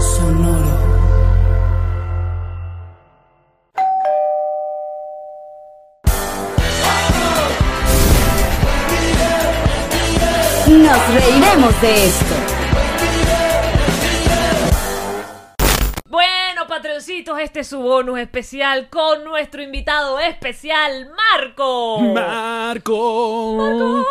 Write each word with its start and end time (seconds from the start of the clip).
Sonoro. 0.00 0.76
Nos 10.68 11.14
reiremos 11.14 11.80
de 11.80 12.06
esto. 12.06 12.34
Bueno, 16.08 16.66
patroncitos, 16.68 17.38
este 17.38 17.60
es 17.60 17.68
su 17.68 17.78
bonus 17.78 18.18
especial 18.18 18.88
con 18.90 19.24
nuestro 19.24 19.62
invitado 19.62 20.18
especial, 20.20 21.10
Marco. 21.38 22.00
Marco. 22.00 23.56
Ma- 23.56 24.04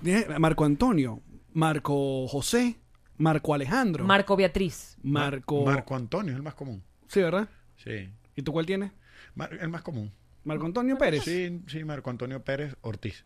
Bien, 0.00 0.26
Marco 0.38 0.64
Antonio. 0.64 1.20
Marco 1.52 2.26
José. 2.28 2.76
Marco 3.18 3.54
Alejandro. 3.54 4.04
Marco 4.04 4.36
Beatriz. 4.36 4.96
Marco. 5.02 5.64
Marco 5.64 5.94
Antonio 5.96 6.32
es 6.32 6.36
el 6.36 6.42
más 6.42 6.54
común. 6.54 6.82
Sí, 7.08 7.20
¿verdad? 7.22 7.48
Sí. 7.76 8.08
¿Y 8.36 8.42
tú 8.42 8.52
cuál 8.52 8.66
tienes? 8.66 8.90
Mar- 9.34 9.50
el 9.60 9.68
más 9.68 9.82
común. 9.82 10.12
Marco 10.44 10.66
Antonio 10.66 10.98
Pérez. 10.98 11.22
Sí, 11.22 11.60
sí, 11.68 11.84
Marco 11.84 12.10
Antonio 12.10 12.42
Pérez 12.42 12.76
Ortiz. 12.82 13.24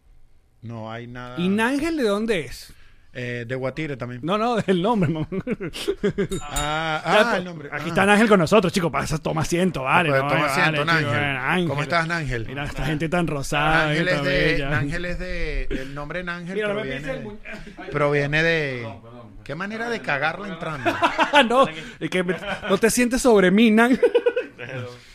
No 0.62 0.91
hay 0.91 1.06
nada. 1.06 1.39
¿Y 1.41 1.48
Nángel 1.48 1.97
de 1.97 2.03
dónde 2.05 2.41
es? 2.41 2.72
Eh, 3.14 3.45
de 3.48 3.55
Guatire 3.55 3.97
también. 3.97 4.20
No, 4.22 4.36
no, 4.39 4.58
el 4.67 4.83
nombre, 4.83 5.08
mamá. 5.11 5.27
Ah, 6.42 7.02
Ya, 7.05 7.33
ah, 7.33 7.36
el 7.39 7.45
nombre. 7.45 7.69
Aquí 7.73 7.84
Ah. 7.86 7.89
está 7.89 8.06
Nángel 8.06 8.28
con 8.28 8.39
nosotros, 8.39 8.73
chicos. 8.73 8.92
Pasa, 8.92 9.19
toma 9.19 9.41
asiento, 9.42 9.83
vale. 9.84 10.11
Pues 10.11 10.23
no, 10.23 10.28
toma 10.28 10.41
vale, 10.42 10.52
asiento, 10.52 10.73
chico, 10.83 10.84
Nángel. 10.84 11.42
bueno. 11.47 11.69
¿Cómo 11.69 11.83
estás, 11.83 12.06
Nángel? 12.06 12.47
Mira, 12.47 12.64
esta 12.64 12.84
gente 12.86 13.08
tan 13.08 13.27
rosada. 13.27 13.86
Nángel 13.86 14.08
es 14.08 14.23
de. 14.23 14.30
bella. 14.30 14.70
Nángel 14.70 15.05
es 15.06 15.19
de. 15.19 15.62
El 15.70 15.95
nombre 15.95 16.23
Nángel 16.23 16.55
Mira, 16.55 16.69
no 16.69 16.75
me 16.75 16.80
proviene, 16.83 17.11
el 17.11 17.19
de, 17.19 17.25
muñe- 17.25 17.91
proviene 17.91 18.42
de. 18.42 18.89
¿Qué 19.48 19.54
manera 19.54 19.88
de 19.88 20.02
cagarla 20.02 20.46
entrando? 20.48 20.91
Ah, 21.32 21.42
no, 21.42 21.66
es 21.66 22.10
que 22.10 22.22
me- 22.22 22.36
no 22.68 22.77
te 22.77 22.91
sientes 22.91 23.22
sobre 23.22 23.50
mí, 23.50 23.70
Nángel. 23.70 23.98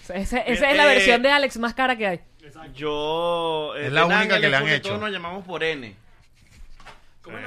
Esa, 0.09 0.15
esa 0.15 0.39
es 0.41 0.59
la 0.77 0.85
Eh, 0.91 0.95
versión 0.95 1.21
de 1.21 1.29
Alex 1.29 1.57
más 1.59 1.75
cara 1.75 1.95
que 1.95 2.07
hay. 2.07 2.19
Yo. 2.73 3.73
eh, 3.75 3.85
Es 3.87 3.93
la 3.93 4.07
de 4.07 4.15
única 4.15 4.39
que 4.41 4.49
le 4.49 4.55
han 4.55 4.63
porque 4.63 4.75
hecho. 4.77 4.87
Todos 4.89 5.01
nos 5.01 5.11
llamamos 5.11 5.45
por 5.45 5.63
N. 5.63 5.95
¿Cómo 7.21 7.37
es? 7.37 7.45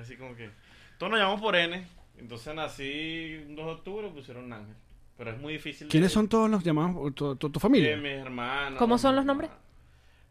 así 0.00 0.16
como 0.16 0.34
que. 0.34 0.50
Todos 0.98 1.10
nos 1.12 1.20
llamamos 1.20 1.40
por 1.40 1.54
N. 1.54 1.86
Entonces 2.18 2.54
nací 2.56 3.44
un 3.48 3.54
2 3.54 3.66
de 3.66 3.72
octubre 3.72 4.08
y 4.08 4.10
pusieron 4.10 4.52
Ángel. 4.52 4.74
Pero 5.16 5.30
es 5.30 5.38
muy 5.38 5.52
difícil. 5.52 5.86
de- 5.86 5.92
¿Quiénes 5.92 6.10
son 6.12 6.28
todos 6.28 6.50
los 6.50 6.64
llamados? 6.64 7.14
¿Tu, 7.14 7.36
tu- 7.36 7.50
tu 7.50 7.58
Eh, 7.58 7.62
familia? 7.62 7.96
mis 7.96 8.12
hermanos. 8.12 8.78
¿Cómo 8.80 8.98
son 8.98 9.14
los 9.14 9.24
nombres? 9.24 9.50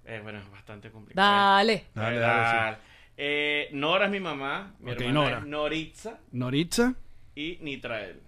Eh, 0.04 0.20
bueno, 0.24 0.40
es 0.40 0.52
bastante 0.52 0.92
complicado. 0.92 1.26
Dale. 1.56 1.86
Dale, 1.96 2.20
Dale, 2.20 2.20
dale, 2.20 2.78
Eh, 3.22 3.68
Nora 3.74 4.06
es 4.06 4.12
mi 4.12 4.22
mamá. 4.22 4.76
Mi 4.80 4.92
Ok, 4.92 5.02
hermana 5.02 5.14
Nora. 5.14 5.38
es 5.40 5.46
Noritza 5.46 6.20
Noritza. 6.32 6.94
y 7.36 7.58
Nitrael. 7.62 8.22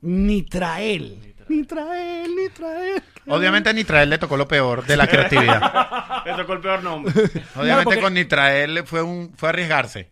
Nitrael. 0.00 1.18
Nitrael. 1.20 1.34
Nitrael, 1.48 2.34
Nitrael. 2.36 3.02
Obviamente 3.28 3.68
a 3.70 3.72
Nitrael 3.72 4.10
le 4.10 4.18
tocó 4.18 4.36
lo 4.36 4.48
peor 4.48 4.84
de 4.86 4.96
la 4.96 5.06
creatividad. 5.06 6.24
Le 6.26 6.34
tocó 6.34 6.54
el 6.54 6.60
peor 6.60 6.82
nombre. 6.82 7.12
Obviamente 7.54 7.84
porque- 7.84 8.00
con 8.00 8.14
Nitrael 8.14 8.82
fue 8.86 9.02
un 9.02 9.32
fue 9.36 9.50
arriesgarse. 9.50 10.08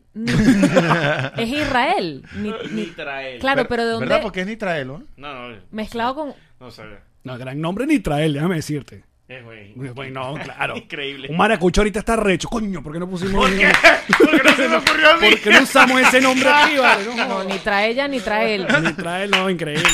Es 1.36 1.48
Israel. 1.48 2.22
Ni- 2.36 2.50
ni- 2.50 2.82
Nitrael. 2.84 3.40
Claro, 3.40 3.66
pero 3.66 3.84
¿de 3.84 3.90
dónde? 3.92 4.06
¿Verdad? 4.06 4.22
Porque 4.22 4.42
es 4.42 4.46
Nitrael, 4.46 4.86
¿no? 4.86 5.02
No, 5.16 5.48
no. 5.48 5.56
Mezclado 5.70 6.14
con... 6.14 6.34
No 6.60 6.70
sabía. 6.70 7.02
No, 7.24 7.36
gran 7.38 7.60
nombre 7.60 7.86
Nitrael, 7.86 8.34
déjame 8.34 8.56
decirte. 8.56 9.04
Es 9.32 9.44
güey. 9.44 9.72
Bueno, 9.94 10.34
claro. 10.42 10.76
Increíble. 10.76 11.28
Un 11.30 11.36
maracucho 11.36 11.80
ahorita 11.80 12.00
está 12.00 12.16
recho. 12.16 12.48
Coño, 12.48 12.82
¿por 12.82 12.92
qué 12.92 12.98
no 12.98 13.08
pusimos 13.08 13.34
¿Por 13.48 13.56
qué? 13.58 13.72
¿Por 14.18 14.30
qué 14.30 14.42
no 14.42 14.56
se 14.56 14.68
me 14.68 14.76
ocurrió 14.76 15.10
a 15.10 15.16
mí? 15.16 15.30
¿Por 15.30 15.40
qué 15.40 15.50
no 15.52 15.62
usamos 15.62 16.00
ese 16.02 16.20
nombre 16.20 16.48
aquí, 16.48 16.76
vale? 16.76 17.04
No, 17.16 17.28
No, 17.28 17.44
ni 17.44 17.58
trae 17.58 17.90
ella 17.90 18.08
ni 18.08 18.20
trae 18.20 18.54
él. 18.56 18.66
Nitrael, 18.82 19.30
no, 19.30 19.48
increíble. 19.48 19.88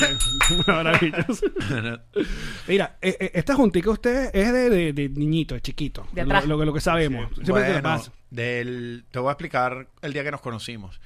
Maravilloso. 0.66 1.46
Mira, 2.66 2.98
eh, 3.00 3.16
eh, 3.20 3.30
esta 3.34 3.54
juntica 3.54 3.90
usted 3.90 4.30
es 4.34 4.52
de, 4.52 4.70
de, 4.70 4.92
de 4.92 5.08
niñito, 5.08 5.54
de 5.54 5.60
chiquito. 5.60 6.06
De 6.12 6.22
lo, 6.24 6.28
atrás. 6.30 6.46
lo, 6.46 6.58
que- 6.58 6.66
lo 6.66 6.72
que 6.72 6.80
sabemos. 6.80 7.26
Siempre 7.34 7.44
te 7.64 7.72
Bueno, 7.72 7.82
pasa. 7.82 8.12
del, 8.30 9.04
te 9.10 9.18
voy 9.18 9.28
a 9.28 9.32
explicar 9.32 9.88
el 10.02 10.12
día 10.12 10.24
que 10.24 10.30
nos 10.30 10.40
conocimos. 10.40 11.00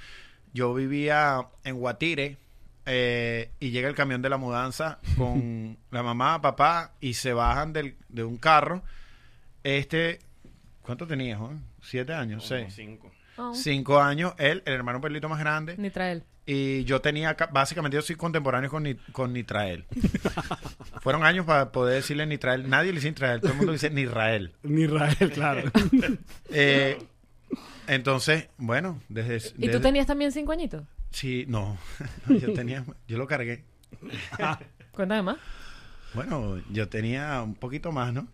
Yo 0.54 0.75
vivía 0.75 1.47
en 1.64 1.76
Guatire 1.76 2.38
eh, 2.87 3.50
y 3.60 3.70
llega 3.70 3.88
el 3.88 3.94
camión 3.94 4.22
de 4.22 4.28
la 4.28 4.37
mudanza 4.37 4.98
con 5.16 5.76
la 5.91 6.03
mamá, 6.03 6.41
papá 6.43 6.93
y 7.00 7.15
se 7.15 7.32
bajan 7.32 7.72
del, 7.72 7.97
de 8.09 8.25
un 8.25 8.37
carro. 8.38 8.82
Este, 9.62 10.19
¿cuánto 10.82 11.06
tenías, 11.06 11.38
Juan? 11.38 11.62
¿Siete 11.81 12.12
años? 12.15 12.44
Como 12.47 12.60
Seis. 12.60 12.75
cinco. 12.75 13.12
Oh, 13.38 13.54
Cinco 13.54 14.00
años, 14.00 14.34
él, 14.38 14.62
el 14.66 14.75
hermano 14.75 14.98
un 14.98 15.03
pelito 15.03 15.28
más 15.28 15.38
grande. 15.38 15.76
ni 15.78 15.91
trae 15.91 16.12
él. 16.12 16.25
Y 16.44 16.82
yo 16.84 17.00
tenía, 17.00 17.34
ca- 17.37 17.47
básicamente 17.47 17.94
yo 17.97 18.03
soy 18.03 18.16
contemporáneo 18.16 18.69
con, 18.69 18.82
Ni- 18.82 18.97
con 19.12 19.32
Nitrael. 19.32 19.84
Fueron 21.00 21.25
años 21.25 21.47
para 21.47 21.70
poder 21.70 21.94
decirle 21.97 22.26
Nitrael. 22.26 22.69
Nadie 22.69 22.91
le 22.93 22.97
dice 22.97 23.09
Nitrael, 23.10 23.41
todo 23.41 23.53
el 23.53 23.56
mundo 23.59 23.72
dice 23.72 23.91
Nirael. 23.91 24.53
Nitrael, 24.64 25.31
claro. 25.32 25.70
Eh, 26.50 26.99
entonces, 27.87 28.49
bueno, 28.59 29.00
desde... 29.09 29.37
¿Y 29.37 29.50
tú 29.53 29.66
desde- 29.66 29.81
tenías 29.81 30.06
también 30.06 30.32
cinco 30.32 30.53
añitos? 30.53 30.82
Sí, 31.12 31.44
no. 31.48 31.78
yo 32.28 32.52
tenía... 32.54 32.84
Yo 33.08 33.18
lo 33.18 33.26
cargué. 33.26 33.64
Cuéntame 34.92 35.22
más. 35.22 35.36
Bueno, 36.14 36.60
yo 36.70 36.88
tenía 36.88 37.40
un 37.42 37.54
poquito 37.54 37.92
más, 37.92 38.12
¿no? 38.12 38.26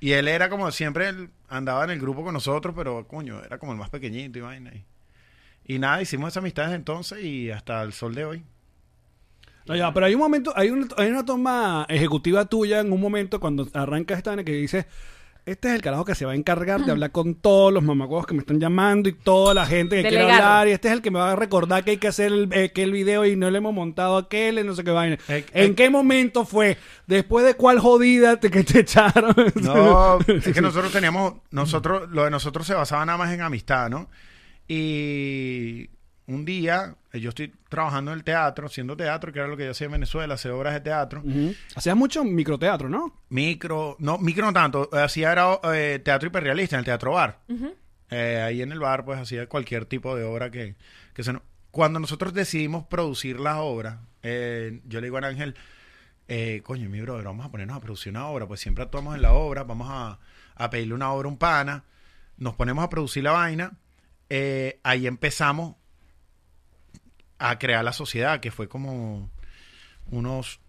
Y 0.00 0.12
él 0.12 0.28
era 0.28 0.50
como 0.50 0.70
siempre, 0.72 1.08
él 1.08 1.30
andaba 1.48 1.84
en 1.84 1.90
el 1.90 2.00
grupo 2.00 2.24
con 2.24 2.34
nosotros, 2.34 2.74
pero 2.76 3.06
coño, 3.06 3.42
era 3.42 3.58
como 3.58 3.72
el 3.72 3.78
más 3.78 3.90
pequeñito 3.90 4.38
y 4.38 4.42
vaina. 4.42 4.72
Y, 4.74 5.74
y 5.74 5.78
nada, 5.78 6.02
hicimos 6.02 6.32
esa 6.32 6.40
amistad 6.40 6.64
desde 6.64 6.76
entonces 6.76 7.22
y 7.24 7.50
hasta 7.50 7.82
el 7.82 7.92
sol 7.92 8.14
de 8.14 8.24
hoy. 8.24 8.44
No, 9.66 9.74
ya, 9.76 9.94
pero 9.94 10.06
hay 10.06 10.14
un 10.14 10.20
momento, 10.20 10.52
hay, 10.56 10.70
un- 10.70 10.88
hay 10.98 11.08
una 11.08 11.24
toma 11.24 11.86
ejecutiva 11.88 12.44
tuya 12.44 12.80
en 12.80 12.92
un 12.92 13.00
momento 13.00 13.40
cuando 13.40 13.66
arranca 13.72 14.14
esta 14.14 14.36
que 14.44 14.52
dice, 14.52 14.86
este 15.46 15.68
es 15.68 15.74
el 15.74 15.82
carajo 15.82 16.06
que 16.06 16.14
se 16.14 16.24
va 16.24 16.32
a 16.32 16.34
encargar 16.34 16.84
de 16.84 16.90
hablar 16.90 17.12
con 17.12 17.34
todos 17.34 17.70
los 17.70 17.82
mamacuevos 17.82 18.26
que 18.26 18.32
me 18.32 18.40
están 18.40 18.58
llamando 18.58 19.10
y 19.10 19.12
toda 19.12 19.52
la 19.52 19.66
gente 19.66 19.96
que 19.96 20.08
quiere 20.08 20.32
hablar 20.32 20.68
y 20.68 20.70
este 20.70 20.88
es 20.88 20.94
el 20.94 21.02
que 21.02 21.10
me 21.10 21.18
va 21.18 21.32
a 21.32 21.36
recordar 21.36 21.84
que 21.84 21.92
hay 21.92 21.96
que 21.98 22.08
hacer 22.08 22.32
el, 22.32 22.48
eh, 22.52 22.72
que 22.72 22.82
el 22.82 22.92
video 22.92 23.26
y 23.26 23.36
no 23.36 23.50
le 23.50 23.58
hemos 23.58 23.74
montado 23.74 24.16
aquel, 24.16 24.58
y 24.58 24.64
no 24.64 24.74
sé 24.74 24.84
qué 24.84 24.90
vaina. 24.90 25.18
Eh, 25.28 25.44
¿En 25.52 25.72
eh. 25.72 25.74
qué 25.74 25.90
momento 25.90 26.46
fue? 26.46 26.78
¿Después 27.06 27.44
de 27.44 27.54
cuál 27.54 27.78
jodida 27.78 28.40
te, 28.40 28.50
que 28.50 28.64
te 28.64 28.80
echaron? 28.80 29.34
No, 29.56 30.18
es 30.26 30.54
que 30.54 30.62
nosotros 30.62 30.90
teníamos, 30.92 31.34
nosotros, 31.50 32.08
lo 32.10 32.24
de 32.24 32.30
nosotros 32.30 32.66
se 32.66 32.72
basaba 32.72 33.04
nada 33.04 33.18
más 33.18 33.30
en 33.32 33.42
amistad, 33.42 33.90
¿no? 33.90 34.08
Y 34.66 35.90
un 36.26 36.44
día, 36.44 36.94
eh, 37.12 37.20
yo 37.20 37.28
estoy 37.30 37.52
trabajando 37.68 38.12
en 38.12 38.18
el 38.18 38.24
teatro, 38.24 38.66
haciendo 38.66 38.96
teatro, 38.96 39.32
que 39.32 39.38
era 39.40 39.48
lo 39.48 39.56
que 39.56 39.64
yo 39.66 39.70
hacía 39.72 39.86
en 39.86 39.92
Venezuela, 39.92 40.34
hacer 40.34 40.52
obras 40.52 40.72
de 40.74 40.80
teatro. 40.80 41.20
Ujú. 41.24 41.54
Hacías 41.76 41.96
mucho 41.96 42.24
microteatro, 42.24 42.88
¿no? 42.88 43.20
Micro, 43.28 43.96
no, 43.98 44.18
micro 44.18 44.46
no 44.46 44.52
tanto, 44.52 44.88
hacía 44.92 45.32
era 45.32 45.58
eh, 45.74 46.00
teatro 46.04 46.28
hiperrealista 46.28 46.76
en 46.76 46.80
el 46.80 46.84
teatro 46.84 47.12
bar. 47.12 47.40
Eh, 48.10 48.42
ahí 48.46 48.62
en 48.62 48.72
el 48.72 48.78
bar, 48.80 49.04
pues 49.04 49.18
hacía 49.18 49.46
cualquier 49.48 49.86
tipo 49.86 50.14
de 50.16 50.24
obra 50.24 50.50
que, 50.50 50.76
que 51.14 51.22
se 51.24 51.32
nos- 51.32 51.42
Cuando 51.70 51.98
nosotros 52.00 52.32
decidimos 52.32 52.86
producir 52.86 53.40
la 53.40 53.60
obra, 53.60 54.00
eh, 54.22 54.80
yo 54.86 55.00
le 55.00 55.06
digo 55.08 55.18
a 55.18 55.26
Ángel, 55.26 55.54
eh, 56.28 56.62
coño, 56.64 56.88
mi 56.88 57.00
brother, 57.00 57.24
vamos 57.24 57.44
a 57.44 57.50
ponernos 57.50 57.76
a 57.76 57.80
producir 57.80 58.10
una 58.12 58.28
obra, 58.28 58.46
pues 58.46 58.60
siempre 58.60 58.84
actuamos 58.84 59.14
en 59.14 59.22
la 59.22 59.32
obra, 59.34 59.64
vamos 59.64 59.88
a, 59.90 60.18
a 60.54 60.70
pedirle 60.70 60.94
una 60.94 61.10
obra 61.12 61.26
a 61.28 61.32
un 61.32 61.38
pana, 61.38 61.84
nos 62.38 62.54
ponemos 62.54 62.82
a 62.84 62.88
producir 62.88 63.24
la 63.24 63.32
vaina, 63.32 63.72
eh, 64.30 64.80
ahí 64.84 65.06
empezamos 65.06 65.74
a 67.50 67.58
crear 67.58 67.84
la 67.84 67.92
sociedad, 67.92 68.40
que 68.40 68.50
fue 68.50 68.68
como 68.68 69.30
unos 70.10 70.60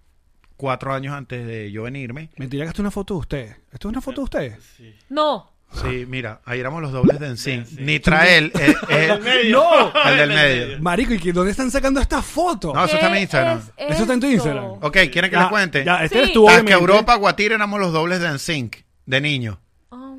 cuatro 0.57 0.94
años 0.94 1.13
antes 1.13 1.45
de 1.45 1.72
yo 1.72 1.83
venirme. 1.83 2.30
Mentira 2.38 2.63
que 2.66 2.69
esto 2.69 2.81
es 2.81 2.86
una 2.86 2.92
foto 2.92 3.13
de 3.16 3.19
ustedes. 3.19 3.51
¿Esto 3.72 3.88
es 3.89 3.92
una 3.92 4.01
foto 4.01 4.22
de 4.22 4.24
ustedes? 4.25 4.63
Sí. 4.77 4.95
No. 5.10 5.51
Sí, 5.81 6.06
mira, 6.07 6.42
ahí 6.45 6.60
éramos 6.60 6.81
los 6.81 6.92
dobles 6.94 7.19
de 7.19 7.27
Ensign. 7.27 7.66
Nitrael 7.80 8.51
es, 8.54 8.75
es 8.88 9.25
el, 9.25 9.51
¡No! 9.51 9.92
el 10.06 10.18
del 10.18 10.30
medio. 10.30 10.80
Marico, 10.81 11.13
¿y 11.13 11.19
qué- 11.19 11.33
dónde 11.33 11.51
están 11.51 11.69
sacando 11.72 12.00
esta 12.00 12.22
foto? 12.22 12.72
No, 12.74 12.86
eso 12.86 12.94
está 12.95 13.07
en 13.07 13.12
mi 13.12 13.18
¿Qué 13.18 13.22
Instagram. 13.24 13.57
es 13.75 13.92
Eso 13.92 14.01
está 14.04 14.13
en 14.13 14.19
tu? 14.22 14.27
Instagram. 14.27 14.66
Ok, 14.81 14.98
¿quieren 15.12 15.30
que 15.30 15.36
Ya, 15.36 15.39
les 15.42 15.50
cuente? 15.50 15.83
Ya, 15.83 16.04
este 16.04 16.16
Sí. 16.18 16.22
eres 16.22 16.33
tú, 16.33 16.48
Hasta 16.48 16.63
que. 16.63 16.72
Europa, 16.72 17.16
Guatire 17.16 17.56
éramos 17.56 17.80
los 17.80 17.92
dobles 17.92 18.19
de 18.22 18.27
Ensign, 18.27 18.72
de 19.06 19.22
niño. 19.22 19.60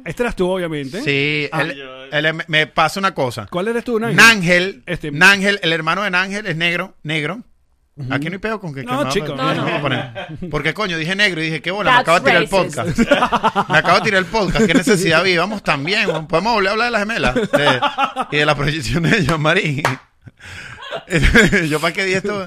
Este 0.06 0.22
eras 0.22 0.36
tú, 0.36 0.48
obviamente. 0.48 1.02
Sí, 1.02 1.48
Ah, 1.52 1.62
él- 1.62 1.76
yo- 1.76 2.04
él 2.06 2.34
me- 2.48 2.66
pasa 2.66 3.00
una 3.00 3.12
cosa. 3.14 3.46
¿Cuál 3.50 3.68
eres 3.68 3.84
tú, 3.84 3.98
Nángel? 3.98 4.16
Nángel, 4.16 4.82
Este- 4.86 5.10
Nángel, 5.10 5.58
el 5.62 5.72
hermano 5.72 6.02
de 6.02 6.10
Nángel 6.10 6.46
es 6.46 6.56
negro, 6.56 6.94
negro. 7.02 7.42
Aquí 8.10 8.26
no 8.26 8.32
hay 8.32 8.38
peo 8.38 8.60
con 8.60 8.74
que 8.74 8.82
que 8.82 8.86
No, 8.86 9.04
No, 9.04 9.80
me 9.88 9.88
no. 9.96 10.50
Porque 10.50 10.74
coño, 10.74 10.98
dije 10.98 11.16
negro 11.16 11.40
y 11.40 11.46
dije, 11.46 11.62
qué 11.62 11.70
bola, 11.70 11.92
me 11.92 11.98
acabo 12.00 12.20
de 12.20 12.24
tirar 12.26 12.42
el 12.42 12.48
podcast. 12.50 12.98
me 13.70 13.78
acabo 13.78 13.96
de 13.96 14.02
tirar 14.04 14.18
el 14.18 14.26
podcast, 14.26 14.66
qué 14.66 14.74
necesidad 14.74 15.20
había. 15.20 15.40
Vamos 15.40 15.62
también, 15.62 16.06
podemos 16.26 16.52
volver 16.52 16.68
a 16.68 16.72
hablar 16.72 16.86
de 16.88 16.90
las 16.92 17.00
gemelas 17.00 17.34
de- 17.34 17.80
y 18.32 18.36
de 18.36 18.44
la 18.46 18.54
proyección 18.54 19.02
de 19.04 19.24
Jean 19.24 19.40
Marie. 19.40 19.82
Yo 21.68 21.80
para 21.80 21.92
qué 21.94 22.04
di 22.04 22.12
esto. 22.12 22.46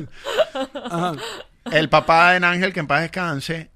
Ajá. 0.89 1.13
El 1.71 1.89
papá 1.89 2.33
de 2.33 2.45
Ángel, 2.45 2.71
que 2.71 2.79
en 2.81 2.87
paz 2.87 3.01
descanse, 3.01 3.71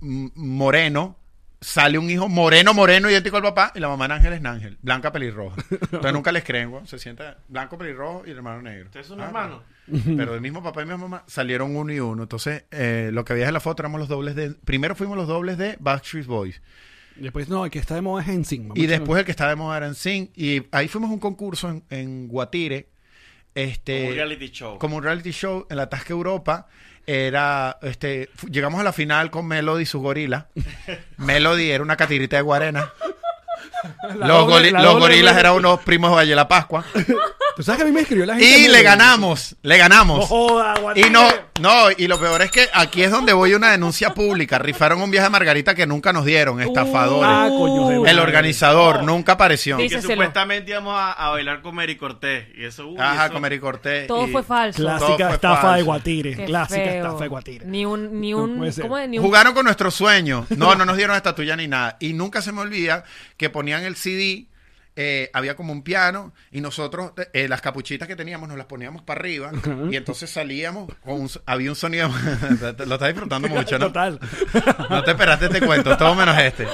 moreno, 0.00 1.18
sale 1.62 1.96
un 1.96 2.10
hijo 2.10 2.28
moreno, 2.28 2.74
moreno, 2.74 3.08
idéntico 3.08 3.38
al 3.38 3.42
papá, 3.44 3.72
y 3.74 3.80
la 3.80 3.88
mamá 3.88 4.06
de 4.08 4.14
Ángel 4.14 4.32
es 4.34 4.42
Nángel, 4.42 4.76
blanca 4.82 5.10
pelirroja. 5.12 5.56
Entonces 5.70 6.12
nunca 6.12 6.30
les 6.32 6.44
creen, 6.44 6.68
weón. 6.68 6.86
Se 6.86 6.98
sienta 6.98 7.38
blanco 7.48 7.78
pelirrojo 7.78 8.24
y 8.26 8.30
el 8.32 8.36
hermano 8.36 8.60
negro. 8.60 8.86
Ustedes 8.86 9.06
son 9.06 9.20
Ah, 9.20 9.26
hermanos. 9.26 9.62
Pero 10.16 10.32
del 10.32 10.40
mismo 10.42 10.62
papá 10.62 10.82
y 10.82 10.84
misma 10.84 10.98
mamá 10.98 11.24
salieron 11.26 11.74
uno 11.74 11.92
y 11.92 12.00
uno. 12.00 12.24
Entonces, 12.24 12.64
eh, 12.70 13.10
lo 13.12 13.24
que 13.24 13.32
había 13.32 13.46
en 13.48 13.54
la 13.54 13.60
foto 13.60 13.82
éramos 13.82 14.00
los 14.00 14.08
dobles 14.08 14.34
de. 14.34 14.50
Primero 14.64 14.94
fuimos 14.94 15.16
los 15.16 15.26
dobles 15.28 15.56
de 15.56 15.76
Backstreet 15.80 16.26
Boys. 16.26 16.60
Después, 17.16 17.48
no, 17.48 17.64
el 17.64 17.70
que 17.70 17.78
está 17.78 17.94
de 17.94 18.00
moda 18.00 18.22
es 18.22 18.28
en 18.28 18.44
Y 18.74 18.86
después 18.86 19.18
el 19.20 19.24
que 19.24 19.30
estaba 19.32 19.50
de 19.50 19.56
moda 19.56 19.76
era 19.76 19.86
en 19.86 19.94
Sing. 19.94 20.30
Y 20.34 20.62
ahí 20.72 20.88
fuimos 20.88 21.10
a 21.10 21.12
un 21.14 21.18
concurso 21.20 21.68
en, 21.68 21.84
en 21.90 22.28
Guatire. 22.28 22.88
Este, 23.54 23.98
Como 23.98 24.08
un 24.08 24.14
reality 24.14 24.48
show. 24.50 24.78
como 24.78 24.96
un 24.96 25.02
reality 25.02 25.30
show 25.30 25.66
en 25.68 25.76
la 25.76 25.90
Tasca 25.90 26.12
Europa. 26.14 26.68
Era, 27.06 27.78
este, 27.82 28.28
llegamos 28.50 28.80
a 28.80 28.84
la 28.84 28.92
final 28.92 29.30
con 29.30 29.46
Melody 29.46 29.82
y 29.82 29.86
su 29.86 30.00
gorila. 30.00 30.48
Melody 31.16 31.70
era 31.70 31.82
una 31.82 31.96
catirita 31.96 32.36
de 32.36 32.42
guarena. 32.42 32.92
Los, 34.16 34.28
doble- 34.46 34.68
goli- 34.68 34.70
la 34.72 34.82
los 34.82 34.92
doble 34.94 35.00
gorilas 35.06 35.36
eran 35.36 35.54
unos 35.54 35.80
primos 35.80 36.10
de 36.10 36.16
Valle 36.16 36.30
de 36.30 36.36
la 36.36 36.48
Pascua. 36.48 36.84
Tú 37.56 37.62
sabes 37.62 37.76
que 37.78 37.82
a 37.82 37.86
mí 37.86 37.92
me 37.92 38.00
escribió 38.00 38.24
la 38.24 38.34
gente. 38.36 38.58
Y 38.60 38.68
le 38.68 38.82
ganamos, 38.82 39.56
le 39.62 39.76
ganamos. 39.76 40.20
No 40.20 40.26
joda, 40.26 40.74
Y 40.94 41.10
no, 41.10 41.28
no, 41.60 41.90
y 41.94 42.06
lo 42.08 42.18
peor 42.18 42.40
es 42.40 42.50
que 42.50 42.66
aquí 42.72 43.02
es 43.02 43.10
donde 43.10 43.34
voy 43.34 43.52
a 43.52 43.56
una 43.58 43.70
denuncia 43.72 44.14
pública. 44.14 44.58
Rifaron 44.58 45.02
un 45.02 45.10
viaje 45.10 45.26
a 45.26 45.30
Margarita 45.30 45.74
que 45.74 45.86
nunca 45.86 46.14
nos 46.14 46.24
dieron, 46.24 46.62
estafadores. 46.62 47.28
Ah, 47.30 47.48
coño 47.50 48.02
de 48.04 48.10
El 48.10 48.18
organizador 48.20 49.02
nunca 49.02 49.32
apareció. 49.32 49.76
que 49.76 49.82
Díceselo. 49.82 50.14
supuestamente 50.14 50.70
íbamos 50.70 50.94
a, 50.98 51.12
a 51.12 51.28
bailar 51.30 51.60
con 51.60 51.74
Mary 51.74 51.96
Cortés. 51.96 52.46
Y 52.56 52.64
eso, 52.64 52.86
uy, 52.88 52.96
Ajá, 52.98 53.24
eso- 53.26 53.32
con 53.34 53.42
Mary 53.42 53.60
Cortés. 53.60 54.06
Todo 54.06 54.26
y 54.26 54.32
fue 54.32 54.42
falso. 54.42 54.78
Clásica 54.82 55.26
fue 55.26 55.34
estafa 55.34 55.60
falso. 55.60 55.76
de 55.76 55.82
Guatire. 55.82 56.36
Qué 56.36 56.44
Clásica 56.46 56.80
feo. 56.84 56.94
estafa 57.04 57.22
de 57.24 57.28
Guatire. 57.28 57.66
Ni 57.66 57.84
un, 57.84 58.18
ni 58.18 58.32
un, 58.32 58.56
puede 58.56 58.72
ser. 58.72 58.82
¿cómo 58.84 58.96
es? 58.96 59.08
Ni 59.10 59.18
un 59.18 59.24
Jugaron 59.24 59.52
con 59.52 59.66
nuestros 59.66 59.94
sueños. 59.94 60.46
No, 60.56 60.74
no 60.74 60.86
nos 60.86 60.96
dieron 60.96 61.14
estatuilla 61.16 61.54
ni 61.54 61.68
nada. 61.68 61.98
Y 62.00 62.14
nunca 62.14 62.40
se 62.40 62.50
me 62.50 62.62
olvida 62.62 63.04
que 63.36 63.50
ponían 63.52 63.84
el 63.84 63.94
CD. 63.94 64.48
eh, 64.94 65.30
había 65.32 65.54
como 65.56 65.72
un 65.72 65.82
piano 65.82 66.34
y 66.50 66.60
nosotros 66.60 67.12
eh, 67.32 67.48
las 67.48 67.62
capuchitas 67.62 68.06
que 68.06 68.14
teníamos 68.16 68.46
nos 68.48 68.58
las 68.58 68.66
poníamos 68.66 69.00
para 69.02 69.20
arriba 69.20 69.50
y 69.90 69.96
entonces 69.96 70.28
salíamos 70.28 70.92
con 71.02 71.14
un, 71.22 71.30
había 71.46 71.70
un 71.70 71.76
sonido 71.76 72.10
lo 72.86 72.94
estás 72.96 73.08
disfrutando 73.08 73.48
mucho 73.48 73.78
¿no? 73.78 73.86
Total. 73.86 74.20
no 74.90 75.02
te 75.02 75.12
esperaste 75.12 75.46
este 75.46 75.62
cuento 75.62 75.96
todo 75.96 76.14
menos 76.14 76.36
este 76.38 76.66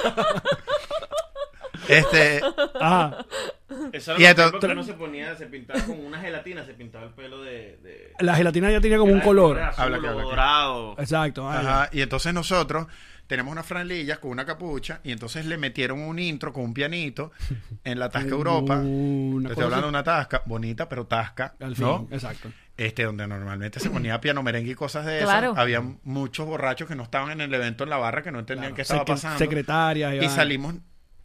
este 1.87 2.41
Ajá. 2.79 3.25
Eso 3.93 4.13
Y 4.19 4.23
era 4.25 4.31
esto- 4.45 4.51
lo 4.51 4.59
que 4.59 4.65
uno 4.67 4.83
se 4.83 4.93
ponía, 4.93 5.35
se 5.35 5.45
pintaba 5.45 5.79
con 5.85 5.99
una 6.05 6.19
gelatina, 6.19 6.65
se 6.65 6.73
pintaba 6.73 7.05
el 7.05 7.11
pelo 7.13 7.41
de... 7.41 7.77
de 7.81 8.13
La 8.19 8.35
gelatina 8.35 8.69
ya 8.71 8.81
tenía 8.81 8.97
como 8.97 9.13
un 9.13 9.21
color. 9.21 9.59
azul 9.61 9.83
Habla 9.85 9.99
que 9.99 10.05
o 10.07 10.09
habla 10.09 10.23
que- 10.23 10.29
dorado. 10.29 10.95
Exacto. 10.99 11.49
ah, 11.49 11.59
Ajá, 11.59 11.89
y 11.93 12.01
entonces 12.01 12.33
nosotros 12.33 12.87
tenemos 13.29 13.51
unas 13.51 13.65
franelillas 13.67 14.17
con 14.17 14.31
una 14.31 14.43
capucha 14.43 15.01
y 15.03 15.11
entonces 15.11 15.45
le 15.45 15.57
metieron 15.59 15.99
un 15.99 16.17
intro 16.17 16.51
con 16.51 16.63
un 16.63 16.73
pianito 16.73 17.31
en 17.83 17.99
la 17.99 18.09
Tasca 18.09 18.31
Europa. 18.31 18.77
Una 18.79 19.49
Te 19.49 19.53
estoy 19.53 19.65
hablando 19.65 19.85
de 19.85 19.89
una 19.89 20.03
tasca 20.03 20.41
bonita, 20.47 20.89
pero 20.89 21.05
tasca, 21.05 21.53
Al 21.59 21.75
fin, 21.75 21.85
¿no? 21.85 22.07
exacto. 22.11 22.51
Este, 22.75 23.03
donde 23.03 23.27
normalmente 23.27 23.79
se 23.79 23.89
ponía 23.91 24.19
piano 24.19 24.41
merengue 24.41 24.71
y 24.71 24.75
cosas 24.75 25.05
de 25.05 25.17
esas. 25.17 25.29
Claro. 25.29 25.53
Había 25.57 25.81
muchos 26.03 26.47
borrachos 26.47 26.87
que 26.87 26.95
no 26.95 27.03
estaban 27.03 27.29
en 27.31 27.41
el 27.41 27.53
evento 27.53 27.83
en 27.83 27.91
la 27.91 27.97
barra, 27.97 28.23
que 28.23 28.31
no 28.31 28.39
entendían 28.39 28.73
Claro. 28.73 28.75
qué 28.75 28.81
estaba 28.81 29.05
pasando. 29.05 29.37
secretarias 29.37 30.15
y 30.15 30.25
y 30.25 30.29
salimos 30.29 30.75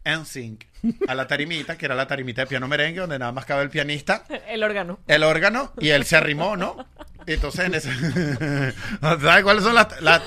en 0.05 0.25
sync 0.25 0.63
a 1.07 1.15
la 1.15 1.27
tarimita, 1.27 1.77
que 1.77 1.85
era 1.85 1.95
la 1.95 2.07
tarimita 2.07 2.41
de 2.43 2.47
piano 2.47 2.67
merengue, 2.67 3.01
donde 3.01 3.19
nada 3.19 3.31
más 3.33 3.43
cabe 3.45 3.63
el 3.63 3.69
pianista, 3.69 4.23
el 4.47 4.63
órgano. 4.63 4.99
el 5.07 5.23
órgano, 5.23 5.73
y 5.79 5.89
él 5.89 6.05
se 6.05 6.15
arrimó, 6.15 6.55
¿no? 6.55 6.85
Entonces 7.27 7.65
en 7.65 7.73
ese... 7.73 7.91
¿Sabes 9.01 9.43
cuáles 9.43 9.63
son 9.63 9.73
las... 9.73 9.99
las- 10.01 10.21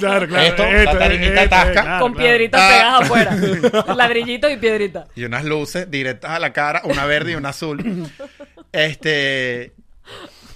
Claro, 0.00 0.26
claro. 0.26 0.42
Esto, 0.46 0.64
la 0.64 0.98
tarimita 0.98 1.48
tasca. 1.48 1.72
claro, 1.82 2.02
con 2.02 2.12
claro. 2.14 2.26
piedritas 2.26 2.60
Ah. 2.62 2.68
pegadas 2.70 3.02
afuera. 3.02 3.94
Ladrillitos 3.94 4.50
y 4.52 4.56
piedritas. 4.56 5.08
y 5.14 5.24
unas 5.24 5.44
luces 5.44 5.90
directas 5.90 6.30
a 6.30 6.38
la 6.38 6.52
cara, 6.54 6.80
una 6.84 7.04
verde 7.04 7.32
y 7.32 7.34
una 7.34 7.50
azul. 7.50 8.10
Este... 8.72 9.72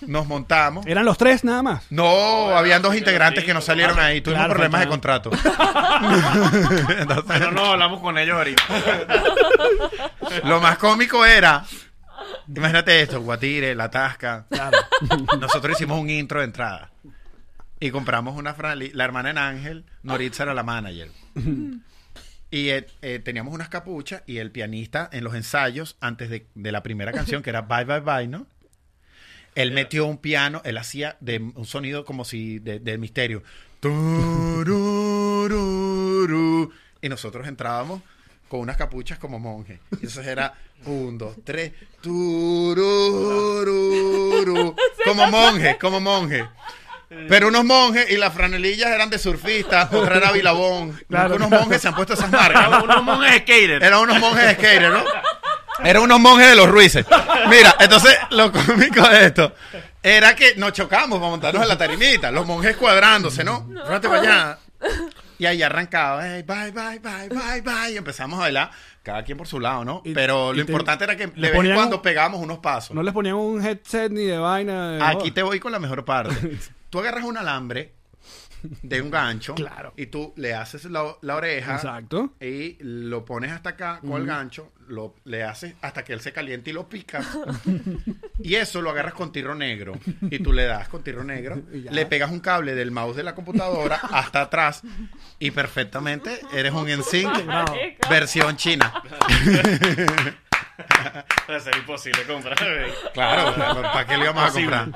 Nos 0.07 0.27
montamos. 0.27 0.87
Eran 0.87 1.05
los 1.05 1.17
tres 1.19 1.45
nada 1.45 1.63
más. 1.63 1.85
No, 1.91 2.57
habían 2.57 2.83
dos 2.83 2.95
integrantes 2.97 3.45
que 3.45 3.55
no 3.55 3.61
salieron 3.61 3.95
claro. 3.95 4.09
ahí. 4.09 4.21
Tuvimos 4.21 4.41
Claro, 4.47 4.55
problemas 4.55 4.81
de 4.81 4.89
contrato. 4.89 5.31
Entonces, 6.99 7.25
Pero 7.39 7.53
no, 7.53 7.65
hablamos 7.73 8.01
con 8.01 8.19
ellos 8.19 8.37
ahorita. 8.37 8.63
lo 10.45 10.61
más 10.61 10.79
cómico 10.79 11.25
era. 11.25 11.65
Imagínate 12.55 13.01
esto, 13.03 13.21
Guatire, 13.21 13.75
La 13.75 13.91
Tasca. 13.91 14.47
Claro. 14.51 14.79
Nosotros 15.41 15.77
hicimos 15.77 16.01
un 16.01 16.11
intro 16.11 16.41
de 16.41 16.47
entrada. 16.47 16.91
Y 17.81 17.91
compramos 17.91 18.37
una 18.37 18.55
franeli- 18.55 18.93
La 18.95 19.05
hermana 19.05 19.31
en 19.31 19.39
Ángel, 19.39 19.85
Noritza 20.03 20.45
era 20.45 20.55
la 20.55 20.63
manager. 20.63 21.09
Y 22.51 22.69
eh, 22.69 22.87
eh, 23.01 23.19
teníamos 23.19 23.55
unas 23.55 23.69
capuchas 23.71 24.23
y 24.27 24.39
el 24.39 24.51
pianista 24.51 25.09
en 25.13 25.25
los 25.25 25.35
ensayos, 25.35 25.97
antes 26.01 26.29
de, 26.31 26.47
de 26.55 26.73
la 26.73 26.83
primera 26.83 27.11
canción, 27.13 27.43
que 27.43 27.51
era 27.51 27.63
Bye 27.63 27.85
Bye 27.85 28.01
Bye, 28.01 28.29
¿no? 28.29 28.47
Él 29.55 29.73
metió 29.73 30.07
un 30.07 30.19
piano, 30.19 30.63
él 30.65 30.79
hacía 30.79 31.17
de, 31.21 31.39
un 31.39 31.67
sonido 31.67 32.05
como 32.05 32.25
si 32.25 32.59
de, 32.59 32.79
de 32.79 32.99
misterio. 32.99 33.43
Y 37.03 37.09
nosotros 37.09 37.47
entrábamos 37.49 38.01
con 38.49 38.61
unas 38.61 38.77
capuchas 38.77 39.19
como 39.19 39.39
monjes. 39.39 39.81
Y 39.93 39.95
entonces 39.95 40.27
era 40.27 40.55
un, 40.85 41.17
dos, 41.19 41.37
tres. 41.43 41.73
Turururu. 42.01 42.77
Como 45.05 45.27
monje, 45.27 45.79
como 45.81 46.01
monje. 46.01 46.47
Pero 47.29 47.49
unos 47.49 47.65
monjes 47.65 48.11
y 48.11 48.17
las 48.17 48.33
franelillas 48.33 48.89
eran 48.91 49.11
de 49.11 49.19
surfistas, 49.19 49.93
otra 49.93 50.17
era 50.17 50.31
Vilabón. 50.33 50.93
Claro. 51.09 51.35
Unos 51.37 51.51
monjes 51.51 51.83
se 51.83 51.89
han 51.89 51.95
puesto 51.95 52.15
esas 52.15 52.31
marcas. 52.31 52.69
Eran 52.69 52.83
unos 52.85 53.03
monjes 53.03 53.33
skaters. 53.39 53.85
Eran 53.85 54.01
unos 54.01 54.21
monjes 54.21 54.47
de 54.47 54.55
skater, 54.55 54.91
¿no? 54.91 55.05
Eran 55.85 56.03
unos 56.03 56.21
monjes 56.21 56.49
de 56.49 56.57
los 56.57 56.69
Ruices. 56.69 57.05
Mira, 57.49 57.75
entonces 57.81 58.17
lo 58.31 58.51
cómico 58.53 59.09
de 59.09 59.27
esto 59.27 59.55
era 60.03 60.35
que 60.35 60.55
nos 60.57 60.73
chocamos 60.73 61.19
para 61.19 61.31
montarnos 61.31 61.63
en 61.63 61.69
la 61.69 61.79
tarimita. 61.79 62.31
Los 62.31 62.47
monjes 62.47 62.77
cuadrándose, 62.77 63.45
¿no? 63.45 63.67
Fíjate 63.87 64.09
para 64.09 64.21
allá. 64.21 64.59
Y 65.39 65.47
ahí 65.47 65.63
arrancaba, 65.63 66.23
"Hey, 66.25 66.45
bye, 66.47 66.71
bye, 66.71 66.99
bye, 67.01 67.29
bye, 67.29 67.61
bye. 67.63 67.93
Y 67.93 67.97
empezamos 67.97 68.39
a 68.39 68.43
bailar, 68.43 68.71
cada 69.03 69.25
quien 69.25 69.37
por 69.39 69.49
su 69.49 69.59
lado, 69.59 69.85
¿no? 69.85 70.03
Y- 70.05 70.13
Pero 70.15 70.53
lo 70.53 70.55
te- 70.65 70.71
importante 70.71 71.03
era 71.05 71.17
que 71.17 71.27
de 71.29 71.33
le 71.37 71.49
vez 71.49 71.57
ponían 71.57 71.75
cuando 71.77 71.97
un- 71.97 72.03
pegamos 72.03 72.41
unos 72.41 72.59
pasos. 72.59 72.95
No 72.95 73.03
les 73.03 73.13
ponían 73.13 73.35
un 73.35 73.65
headset 73.65 74.13
ni 74.13 74.23
de 74.25 74.39
vaina. 74.39 74.91
de- 74.93 75.03
Aquí 75.05 75.31
te 75.33 75.43
voy 75.43 75.59
con 75.59 75.73
la 75.73 75.79
mejor 75.81 76.05
parte. 76.05 76.35
Tú 76.91 77.01
agarras 77.01 77.25
un 77.25 77.37
alambre 77.39 77.93
de 78.83 79.01
un 79.03 79.11
gancho 79.11 79.55
Claro. 79.55 79.93
y 79.97 80.07
tú 80.07 80.33
le 80.37 80.55
haces 80.55 80.85
la, 80.87 81.17
la 81.23 81.37
oreja 81.37 81.75
Exacto. 81.77 82.35
y 82.41 82.77
lo 82.81 83.25
pones 83.25 83.51
hasta 83.53 83.71
acá 83.71 84.01
con 84.01 84.21
el 84.21 84.27
gancho, 84.27 84.73
lo, 84.89 85.15
le 85.25 85.43
haces 85.45 85.75
hasta 85.81 86.05
que 86.05 86.13
él 86.13 86.21
se 86.21 86.33
caliente 86.33 86.71
y 86.71 86.73
lo 86.73 86.89
picas. 86.89 87.27
y 88.43 88.55
eso 88.57 88.83
lo 88.83 88.91
agarras 88.91 89.15
con 89.15 89.33
tirro 89.33 89.55
negro. 89.55 89.95
Y 90.31 90.39
tú 90.41 90.53
le 90.53 90.65
das 90.65 90.89
con 90.89 91.03
tirro 91.03 91.25
negro, 91.25 91.61
le 91.73 92.07
pegas 92.07 92.31
un 92.31 92.41
cable 92.41 92.75
del 92.75 92.91
mouse 92.91 93.17
de 93.17 93.23
la 93.23 93.35
computadora 93.35 93.97
hasta 94.11 94.43
atrás 94.43 94.83
y 95.39 95.51
perfectamente 95.51 96.41
eres 96.53 96.73
un 96.73 96.87
NSYNC 96.89 98.09
versión 98.11 98.57
china. 98.57 98.93
Va 101.51 101.57
a 101.57 101.61
ser 101.61 101.77
imposible 101.77 102.23
comprar. 102.25 102.57
Claro, 103.13 103.55
¿para 103.83 104.07
qué 104.07 104.17
le 104.17 104.25
íbamos 104.25 104.45
a 104.45 104.53
comprar? 104.53 104.89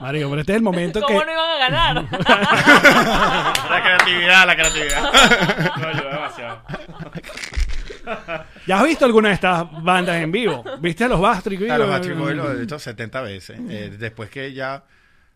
Marico, 0.00 0.28
pero 0.30 0.40
este 0.40 0.52
es 0.52 0.56
el 0.56 0.62
momento 0.62 1.00
que. 1.00 1.06
¿Cómo 1.06 1.24
no 1.24 1.32
iban 1.32 1.50
a 1.50 1.58
ganar? 1.58 1.94
La 3.70 3.82
creatividad, 3.82 4.46
la 4.46 4.56
creatividad. 4.56 5.02
No 5.78 5.88
ayuda 5.88 6.10
demasiado. 6.10 6.62
¿Ya 8.66 8.78
has 8.80 8.84
visto 8.84 9.04
alguna 9.04 9.28
de 9.28 9.34
estas 9.34 9.64
bandas 9.82 10.16
en 10.16 10.32
vivo? 10.32 10.64
¿Viste 10.80 11.04
a 11.04 11.08
los 11.08 11.20
Bastric 11.20 11.70
A 11.70 11.78
los 11.78 11.88
Backstreet 11.88 12.18
Boys 12.18 12.36
los 12.36 12.50
he 12.50 12.54
visto 12.56 12.78
70 12.78 13.20
veces. 13.22 13.58
Eh, 13.68 13.94
después 13.98 14.28
que 14.28 14.52
ya... 14.52 14.82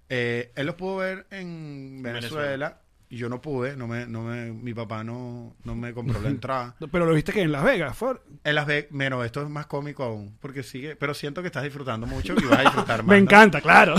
eh, 0.09 0.53
él 0.57 0.67
los 0.67 0.75
pudo 0.75 0.97
ver 0.97 1.27
en 1.31 2.03
Venezuela. 2.03 2.79
Y 3.09 3.17
yo 3.19 3.29
no 3.29 3.41
pude. 3.41 3.77
No 3.77 3.87
me, 3.87 4.07
no 4.07 4.23
me, 4.23 4.53
mi 4.53 4.75
papá 4.75 5.05
no, 5.05 5.55
no 5.65 5.75
me 5.77 5.93
compró 5.95 6.21
la 6.21 6.29
entrada. 6.31 6.75
Pero 6.91 7.07
lo 7.07 7.13
viste 7.15 7.33
que 7.33 7.43
en 7.43 7.53
Las 7.53 7.63
Vegas. 7.65 7.97
Fue... 7.97 8.21
En 8.43 8.55
Las 8.55 8.67
Vegas... 8.67 8.91
Menos, 8.91 9.25
esto 9.25 9.43
es 9.43 9.49
más 9.49 9.67
cómico 9.67 10.03
aún. 10.05 10.37
Porque 10.41 10.63
sigue... 10.63 10.97
Pero 10.97 11.15
siento 11.15 11.41
que 11.43 11.47
estás 11.49 11.63
disfrutando 11.63 12.07
mucho 12.07 12.35
y 12.35 12.45
vas 12.45 12.59
a 12.59 12.63
disfrutar 12.63 12.99
más. 13.03 13.07
Me 13.09 13.17
¿no? 13.17 13.23
encanta, 13.23 13.61
claro. 13.61 13.95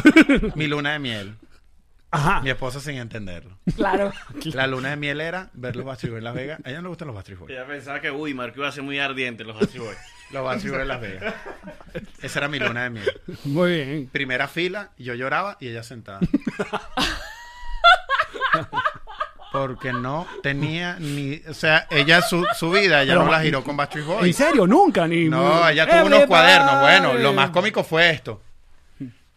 Mi 0.56 0.68
luna 0.68 0.94
de 0.94 1.00
miel. 1.00 1.36
Ajá. 2.10 2.42
Mi 2.42 2.50
esposa 2.50 2.80
sin 2.80 2.96
entenderlo. 2.96 3.58
Claro. 3.76 4.14
La 4.54 4.66
luna 4.66 4.92
de 4.92 4.96
miel 4.96 5.20
era 5.20 5.50
ver 5.54 5.76
los 5.76 5.86
Backstreet 5.86 6.12
Boys 6.12 6.20
en 6.20 6.24
Las 6.24 6.36
Vegas. 6.36 6.60
A 6.64 6.70
ella 6.70 6.78
no 6.78 6.84
le 6.84 6.90
gustan 6.90 7.08
los 7.08 7.16
Backstreet 7.16 7.40
Boys. 7.40 7.52
Ella 7.52 7.68
pensaba 7.68 8.00
que, 8.00 8.12
uy, 8.12 8.34
Marco 8.34 8.60
iba 8.60 8.70
a 8.70 8.72
ser 8.72 8.84
muy 8.84 8.98
ardiente 8.98 9.44
los 9.44 9.56
Backstreet 9.60 9.84
Boys. 9.86 9.98
Los 10.32 10.44
Backstreet 10.44 10.74
Boys 10.74 10.82
en 10.82 10.88
Las 10.90 11.02
Vegas. 11.02 11.36
Esa 12.22 12.40
era 12.40 12.48
mi 12.50 12.60
luna 12.60 12.84
de 12.84 12.90
miel. 12.90 13.22
Muy 13.46 13.72
bien. 13.72 14.10
Primera 14.12 14.50
fila, 14.50 14.92
yo 14.98 15.14
lloraba 15.16 15.56
y 15.62 15.70
ella 15.70 15.84
sentada. 15.84 16.20
Porque 19.52 19.94
no 19.94 20.28
tenía 20.44 20.98
ni... 21.00 21.42
O 21.48 21.54
sea, 21.54 21.88
ella 21.90 22.22
su, 22.22 22.46
su 22.58 22.70
vida, 22.72 23.02
ella 23.04 23.14
Pero- 23.14 23.26
no 23.26 23.32
la 23.32 23.42
giró 23.42 23.64
con 23.64 23.78
Backstreet 23.78 24.06
¿En 24.08 24.14
Boys. 24.18 24.36
serio? 24.36 24.68
Nunca. 24.68 25.08
Ni, 25.08 25.30
No, 25.30 25.68
ella 25.70 25.88
tuvo 25.88 26.06
unos 26.08 26.26
cuadernos. 26.26 26.82
Bueno, 26.82 27.14
lo 27.14 27.34
más 27.34 27.50
cómico 27.52 27.84
fue 27.84 28.10
esto. 28.10 28.42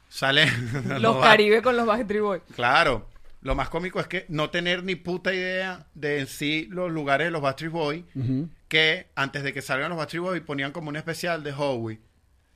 Sale... 0.08 0.46
Los 1.00 1.18
Caribe 1.22 1.62
con 1.62 1.76
los 1.76 1.86
Backstreet 1.86 2.22
Boys. 2.22 2.42
Claro. 2.54 3.08
Lo 3.42 3.54
más 3.54 3.68
cómico 3.70 4.00
es 4.00 4.06
que 4.08 4.26
no 4.28 4.50
tener 4.50 4.82
ni 4.84 4.96
puta 4.96 5.32
idea 5.32 5.86
de 5.94 6.18
en 6.20 6.26
sí 6.26 6.66
los 6.70 6.90
lugares 6.90 7.28
de 7.28 7.30
los 7.30 7.40
Backstreet 7.40 7.72
Boys, 7.72 8.04
que 8.68 9.06
antes 9.14 9.42
de 9.42 9.52
que 9.54 9.62
salgan 9.62 9.88
los 9.88 9.96
Backstreet 9.98 10.22
Boys 10.22 10.40
ponían 10.42 10.72
como 10.72 10.88
un 10.90 10.96
especial 10.96 11.42
de 11.42 11.52
Howie. 11.56 12.00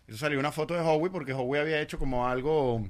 Eso 0.06 0.18
salió 0.18 0.38
una 0.38 0.52
foto 0.52 0.75
de 0.75 0.80
Howie 0.80 1.08
porque 1.11 1.32
Howie 1.32 1.61
había 1.61 1.80
hecho 1.80 1.99
como 1.99 2.28
algo 2.28 2.87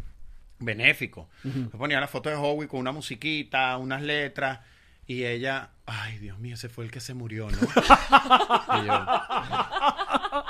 benéfico. 0.64 1.28
Entonces 1.44 1.78
Ponían 1.78 2.00
la 2.00 2.08
foto 2.08 2.28
de 2.28 2.36
Howie 2.36 2.68
con 2.68 2.80
una 2.80 2.92
musiquita, 2.92 3.76
unas 3.76 4.02
letras, 4.02 4.60
y 5.06 5.24
ella, 5.24 5.70
ay 5.86 6.18
Dios 6.18 6.38
mío, 6.38 6.54
ese 6.54 6.68
fue 6.68 6.84
el 6.84 6.90
que 6.90 7.00
se 7.00 7.14
murió, 7.14 7.48
¿no? 7.50 7.58
Y 7.58 8.86
yo, 8.86 9.06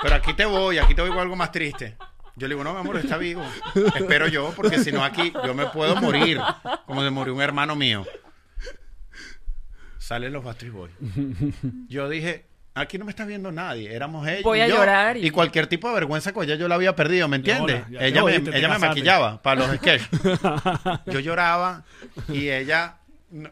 pero 0.01 0.15
aquí 0.15 0.33
te 0.33 0.45
voy, 0.45 0.77
aquí 0.77 0.95
te 0.95 1.01
voy 1.01 1.11
con 1.11 1.19
algo 1.19 1.35
más 1.35 1.51
triste. 1.51 1.97
Yo 2.37 2.47
le 2.47 2.55
digo, 2.55 2.63
no, 2.63 2.73
mi 2.73 2.79
amor, 2.79 2.97
está 2.97 3.17
vivo. 3.17 3.43
Espero 3.95 4.27
yo, 4.27 4.51
porque 4.55 4.79
si 4.79 4.91
no 4.91 5.03
aquí 5.03 5.31
yo 5.45 5.53
me 5.53 5.67
puedo 5.67 5.95
morir, 5.95 6.39
como 6.85 7.01
se 7.01 7.09
murió 7.09 7.33
un 7.33 7.41
hermano 7.41 7.75
mío. 7.75 8.05
Salen 9.97 10.33
los 10.33 10.43
Backstreet 10.43 10.73
Boys. 10.73 10.93
Yo 11.87 12.09
dije, 12.09 12.45
aquí 12.75 12.97
no 12.97 13.05
me 13.05 13.11
está 13.11 13.25
viendo 13.25 13.51
nadie, 13.51 13.93
éramos 13.95 14.27
ella 14.27 14.41
Voy 14.43 14.59
y 14.59 14.61
a 14.61 14.67
yo. 14.67 14.75
llorar 14.75 15.17
y- 15.17 15.25
Y 15.25 15.31
cualquier 15.31 15.67
tipo 15.67 15.87
de 15.87 15.93
vergüenza 15.95 16.31
que 16.33 16.41
ella 16.41 16.55
yo 16.55 16.67
la 16.67 16.75
había 16.75 16.95
perdido, 16.95 17.27
¿me 17.27 17.37
entiendes? 17.37 17.83
ahora, 17.85 18.05
ella 18.05 18.15
me, 18.15 18.21
jodiste, 18.21 18.51
te 18.51 18.57
ella 18.59 18.69
me 18.69 18.79
maquillaba 18.79 19.41
para 19.41 19.61
los 19.65 19.75
sketches. 19.77 20.09
yo 21.07 21.19
lloraba 21.19 21.83
y 22.29 22.49
ella 22.49 22.97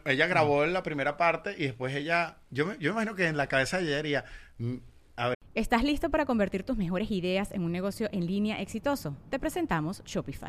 ella 0.06 0.26
grabó 0.28 0.64
la 0.66 0.82
primera 0.82 1.16
parte 1.16 1.54
y 1.58 1.64
después 1.64 1.94
ella 1.94 2.36
yo 2.50 2.64
me, 2.66 2.74
yo 2.78 2.90
me 2.94 3.02
imagino 3.02 3.14
que 3.16 3.26
en 3.26 3.36
la 3.36 3.48
cabeza 3.48 3.78
de 3.78 3.88
ella 3.88 3.96
diría 3.96 4.24
"Mm, 4.58 4.74
a 5.16 5.28
ver 5.28 5.34
¿Estás 5.54 5.84
listo 5.84 6.10
para 6.10 6.26
convertir 6.26 6.62
tus 6.64 6.76
mejores 6.76 7.10
ideas 7.10 7.50
en 7.52 7.62
un 7.62 7.70
negocio 7.72 8.08
en 8.12 8.26
línea 8.26 8.60
exitoso? 8.60 9.16
Te 9.30 9.38
presentamos 9.38 10.02
Shopify. 10.04 10.48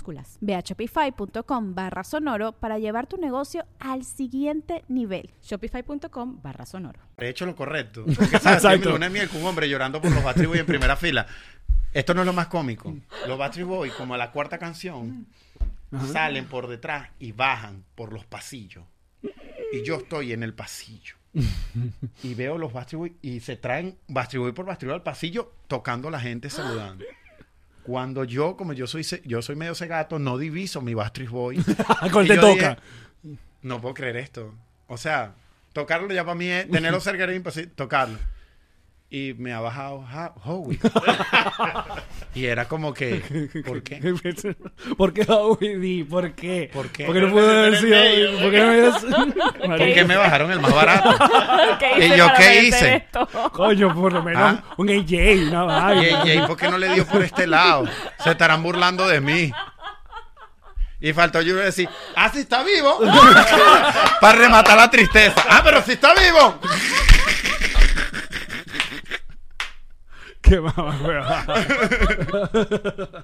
Ve 0.41 0.55
a 0.55 0.61
shopify.com 0.61 1.75
barra 1.75 2.03
sonoro 2.03 2.53
para 2.53 2.79
llevar 2.79 3.07
tu 3.07 3.17
negocio 3.17 3.65
al 3.79 4.03
siguiente 4.03 4.83
nivel. 4.87 5.29
Shopify.com 5.41 6.41
barra 6.41 6.65
sonoro. 6.65 6.99
he 7.17 7.29
hecho 7.29 7.45
lo 7.45 7.55
correcto. 7.55 8.05
Porque 8.15 8.39
sabes 8.39 8.63
Exacto. 8.63 8.97
miel 9.09 9.29
con 9.29 9.41
un 9.41 9.47
hombre 9.47 9.69
llorando 9.69 10.01
por 10.01 10.11
los 10.11 10.23
Backstreet 10.23 10.47
Boys 10.49 10.59
en 10.61 10.65
primera 10.65 10.95
fila. 10.95 11.25
Esto 11.93 12.13
no 12.13 12.21
es 12.21 12.25
lo 12.27 12.33
más 12.33 12.47
cómico. 12.47 12.95
Los 13.27 13.37
Backstreet 13.37 13.67
Boys 13.67 13.93
como 13.93 14.13
a 14.13 14.17
la 14.17 14.31
cuarta 14.31 14.57
canción 14.57 15.27
salen 16.11 16.47
por 16.47 16.67
detrás 16.67 17.09
y 17.19 17.31
bajan 17.33 17.83
por 17.95 18.13
los 18.13 18.25
pasillos. 18.25 18.85
Y 19.73 19.83
yo 19.83 19.95
estoy 19.97 20.33
en 20.33 20.43
el 20.43 20.53
pasillo. 20.53 21.15
Y 22.23 22.33
veo 22.33 22.57
los 22.57 22.73
Backstreet 22.73 22.99
Boys 22.99 23.13
y 23.21 23.39
se 23.39 23.55
traen 23.55 23.97
Backstreet 24.07 24.41
Boy 24.41 24.51
por 24.51 24.65
Backstreet 24.65 24.93
al 24.93 25.03
pasillo 25.03 25.53
tocando 25.67 26.07
a 26.09 26.11
la 26.11 26.19
gente 26.19 26.49
saludando 26.49 27.05
cuando 27.83 28.23
yo 28.23 28.55
como 28.57 28.73
yo 28.73 28.87
soy 28.87 29.05
yo 29.25 29.41
soy 29.41 29.55
medio 29.55 29.75
cegato 29.75 30.19
no 30.19 30.37
diviso 30.37 30.81
mi 30.81 30.93
Backstreet 30.93 31.29
Boy 31.29 31.63
¿Cuál 32.11 32.27
te 32.27 32.35
toca? 32.37 32.53
dije, 32.53 32.77
no 33.61 33.79
puedo 33.81 33.93
creer 33.93 34.17
esto. 34.17 34.53
O 34.87 34.97
sea, 34.97 35.33
tocarlo 35.73 36.11
ya 36.13 36.23
para 36.23 36.35
mí 36.35 36.47
es 36.47 36.69
tenerlo 36.69 36.99
cerca 36.99 37.23
era 37.23 37.33
imposible. 37.35 37.71
Tocarlo. 37.75 38.17
Y 39.13 39.33
me 39.37 39.51
ha 39.51 39.59
bajado 39.59 40.05
Ha- 40.09 40.31
Howie. 40.45 40.79
y 42.33 42.45
era 42.45 42.69
como 42.69 42.93
que, 42.93 43.51
¿por 43.67 43.83
qué? 43.83 43.97
¿Por 44.97 45.11
qué 45.13 45.25
Howie 45.29 45.77
D? 45.77 46.05
¿Por 46.09 46.31
qué? 46.33 46.69
¿Por 46.73 46.87
qué? 46.91 47.05
¿Por 47.07 47.15
qué 47.15 47.21
no 47.21 47.29
pudo 47.31 47.49
haber 47.49 47.77
sido? 47.77 48.39
¿Por 48.39 48.51
qué 48.51 48.59
no 48.61 48.99
sido? 48.99 49.17
¿Por 49.67 49.77
qué 49.77 50.05
me 50.05 50.15
bajaron 50.15 50.49
el 50.51 50.61
más 50.61 50.73
barato? 50.73 51.13
¿Qué 51.77 52.05
¿Y 52.07 52.15
yo 52.17 52.27
qué 52.37 52.63
hice? 52.63 52.95
esto? 52.95 53.27
Coño, 53.51 53.93
por 53.93 54.13
lo 54.13 54.23
menos 54.23 54.41
Ah. 54.41 54.63
un 54.77 54.89
AJ, 54.89 55.49
una 55.49 55.63
vaina. 55.63 56.23
Y, 56.25 56.31
y 56.37 56.47
¿por 56.47 56.55
qué 56.55 56.69
no 56.69 56.77
le 56.77 56.93
dio 56.93 57.05
por 57.05 57.21
este 57.21 57.45
lado? 57.47 57.83
Se 58.23 58.31
estarán 58.31 58.63
burlando 58.63 59.09
de 59.09 59.19
mí. 59.19 59.51
Y 61.01 61.11
faltó 61.11 61.41
yo 61.41 61.55
decir, 61.57 61.89
ah, 62.15 62.29
si 62.29 62.39
está 62.39 62.63
vivo. 62.63 62.97
Para 64.21 64.37
rematar 64.37 64.77
la 64.77 64.89
tristeza. 64.89 65.43
Ah, 65.49 65.59
pero 65.65 65.81
si 65.81 65.93
está 65.93 66.13
vivo. 66.13 66.59
Qué 70.51 70.59
mamá. 70.59 71.45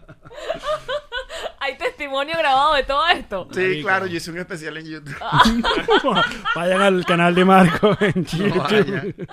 Hay 1.60 1.78
testimonio 1.78 2.38
grabado 2.38 2.76
de 2.76 2.84
todo 2.84 3.06
esto. 3.10 3.50
Sí, 3.52 3.60
Marico. 3.60 3.88
claro, 3.88 4.06
yo 4.08 4.16
hice 4.16 4.32
un 4.32 4.38
especial 4.38 4.78
en 4.78 4.86
YouTube. 4.86 5.18
Vayan 6.56 6.82
al 6.82 7.06
canal 7.06 7.36
de 7.36 7.44
Marco 7.44 7.98
en 8.00 8.24
YouTube. 8.24 9.28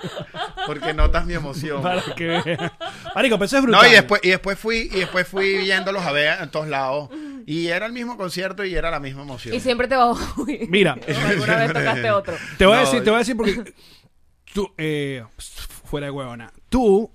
porque 0.67 0.93
notas 0.93 1.25
mi 1.25 1.35
emoción. 1.35 1.81
para 1.81 2.01
que 2.01 2.25
vean. 2.27 2.73
Marico, 3.15 3.37
pero 3.37 3.45
eso 3.45 3.57
es 3.59 3.63
brutal. 3.63 3.81
No, 3.83 3.87
y 3.87 3.91
después, 3.93 4.19
y 4.25 4.29
después 4.31 4.59
fui, 4.59 4.89
y 4.91 4.99
después 4.99 5.25
fui 5.25 5.57
viéndolos 5.59 6.03
a 6.03 6.11
ver 6.11 6.41
en 6.41 6.51
todos 6.51 6.67
lados. 6.67 7.09
Y 7.45 7.67
era 7.67 7.85
el 7.85 7.93
mismo 7.93 8.17
concierto 8.17 8.65
y 8.65 8.75
era 8.75 8.91
la 8.91 8.99
misma 8.99 9.21
emoción. 9.21 9.55
Y 9.55 9.61
siempre 9.61 9.87
te 9.87 9.95
bajó. 9.95 10.45
Mira, 10.67 10.97
¿O 11.07 11.27
¿Alguna 11.27 11.55
vez 11.59 11.71
tocaste 11.71 12.11
otro? 12.11 12.35
te 12.57 12.65
voy 12.65 12.75
a 12.75 12.79
decir, 12.81 13.01
te 13.05 13.09
voy 13.09 13.15
a 13.15 13.19
decir 13.19 13.37
porque 13.37 13.73
tú, 14.53 14.73
eh, 14.77 15.23
fuera 15.85 16.07
de 16.07 16.11
huevona, 16.11 16.51
tú, 16.67 17.09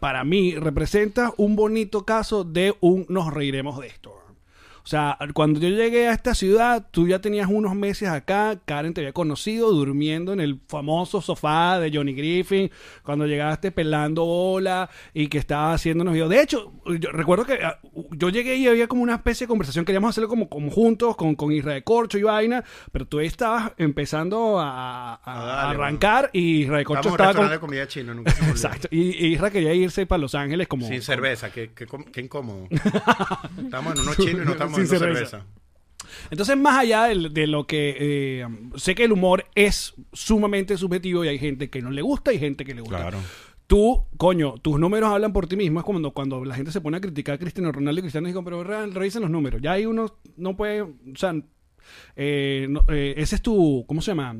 para 0.00 0.24
mí, 0.24 0.54
representas 0.54 1.32
un 1.36 1.56
bonito 1.56 2.04
caso 2.04 2.44
de 2.44 2.74
un 2.80 3.06
nos 3.08 3.32
reiremos 3.32 3.78
de 3.80 3.88
esto. 3.88 4.21
O 4.84 4.86
sea, 4.86 5.16
cuando 5.34 5.60
yo 5.60 5.68
llegué 5.68 6.08
a 6.08 6.12
esta 6.12 6.34
ciudad, 6.34 6.86
tú 6.90 7.06
ya 7.06 7.20
tenías 7.20 7.48
unos 7.48 7.74
meses 7.74 8.08
acá, 8.08 8.58
Karen 8.64 8.94
te 8.94 9.00
había 9.00 9.12
conocido 9.12 9.70
durmiendo 9.70 10.32
en 10.32 10.40
el 10.40 10.60
famoso 10.68 11.20
sofá 11.20 11.78
de 11.78 11.90
Johnny 11.96 12.14
Griffin, 12.14 12.70
cuando 13.04 13.26
llegaste 13.26 13.70
pelando 13.70 14.24
bola 14.24 14.90
y 15.14 15.28
que 15.28 15.38
estaba 15.38 15.72
haciendo 15.74 16.02
unos 16.02 16.14
videos. 16.14 16.30
De 16.30 16.42
hecho, 16.42 16.72
yo 16.98 17.10
recuerdo 17.12 17.44
que 17.44 17.54
ah, 17.62 17.78
yo 18.12 18.28
llegué 18.30 18.56
y 18.56 18.66
había 18.66 18.88
como 18.88 19.02
una 19.02 19.14
especie 19.14 19.46
de 19.46 19.48
conversación, 19.48 19.84
queríamos 19.84 20.10
hacerlo 20.10 20.28
como, 20.28 20.48
como 20.48 20.70
juntos, 20.70 21.16
con, 21.16 21.34
con 21.36 21.52
Israel 21.52 21.84
Corcho 21.84 22.18
y 22.18 22.22
vaina, 22.24 22.64
pero 22.90 23.06
tú 23.06 23.20
estabas 23.20 23.72
empezando 23.78 24.58
a, 24.58 25.14
a- 25.14 25.20
Ah, 25.24 25.62
a 25.68 25.70
arrancar 25.70 26.30
y 26.32 26.62
Israel 26.62 26.84
Corcho 26.84 27.08
Estamos 27.10 27.20
estaba 27.20 27.34
con... 27.44 27.50
de 27.50 27.58
comida 27.60 27.86
china, 27.86 28.14
nunca 28.14 28.32
se. 28.32 28.44
Exacto, 28.50 28.88
y, 28.90 29.26
y 29.26 29.32
Israel 29.34 29.52
quería 29.52 29.74
irse 29.74 30.06
para 30.06 30.18
Los 30.20 30.34
Ángeles 30.34 30.66
como... 30.68 30.86
Sin 30.88 31.02
cerveza, 31.02 31.50
qué, 31.50 31.70
qué, 31.74 31.86
qué 32.12 32.20
incómodo. 32.20 32.66
Estamos 33.62 33.94
en 33.94 34.00
unos 34.00 34.16
chinos 34.16 34.42
y 34.42 34.44
no 34.44 34.52
estamos 34.52 34.71
Sin 34.76 34.86
cerveza. 34.86 35.14
cerveza. 35.14 35.46
Entonces, 36.30 36.56
más 36.56 36.78
allá 36.78 37.04
de, 37.04 37.46
lo 37.46 37.66
que 37.66 37.96
eh, 37.98 38.46
sé 38.76 38.94
que 38.94 39.04
el 39.04 39.12
humor 39.12 39.46
es 39.54 39.94
sumamente 40.12 40.76
subjetivo 40.76 41.24
y 41.24 41.28
hay 41.28 41.38
gente 41.38 41.70
que 41.70 41.80
no 41.80 41.90
le 41.90 42.02
gusta 42.02 42.32
y 42.32 42.38
gente 42.38 42.64
que 42.64 42.74
le 42.74 42.80
gusta. 42.82 42.98
Claro. 42.98 43.18
Tú, 43.66 44.04
coño, 44.18 44.54
tus 44.60 44.78
números 44.78 45.10
hablan 45.10 45.32
por 45.32 45.46
ti 45.46 45.56
mismo. 45.56 45.80
Es 45.80 45.86
como 45.86 45.98
cuando, 45.98 46.10
cuando 46.12 46.44
la 46.44 46.54
gente 46.54 46.70
se 46.72 46.80
pone 46.80 46.98
a 46.98 47.00
criticar 47.00 47.36
a 47.36 47.38
Cristiano 47.38 47.72
Ronaldo 47.72 48.00
y 48.00 48.02
Cristiano 48.02 48.26
dijo, 48.28 48.44
pero 48.44 48.62
re- 48.62 48.86
revisen 48.88 49.22
los 49.22 49.30
números. 49.30 49.62
Ya 49.62 49.72
hay 49.72 49.86
uno 49.86 50.18
no 50.36 50.56
puede, 50.56 50.82
o 50.82 50.92
sea, 51.14 51.34
eh, 52.16 52.66
no- 52.68 52.84
eh, 52.88 53.14
ese 53.16 53.36
es 53.36 53.42
tu, 53.42 53.84
¿cómo 53.86 54.02
se 54.02 54.10
llama? 54.10 54.36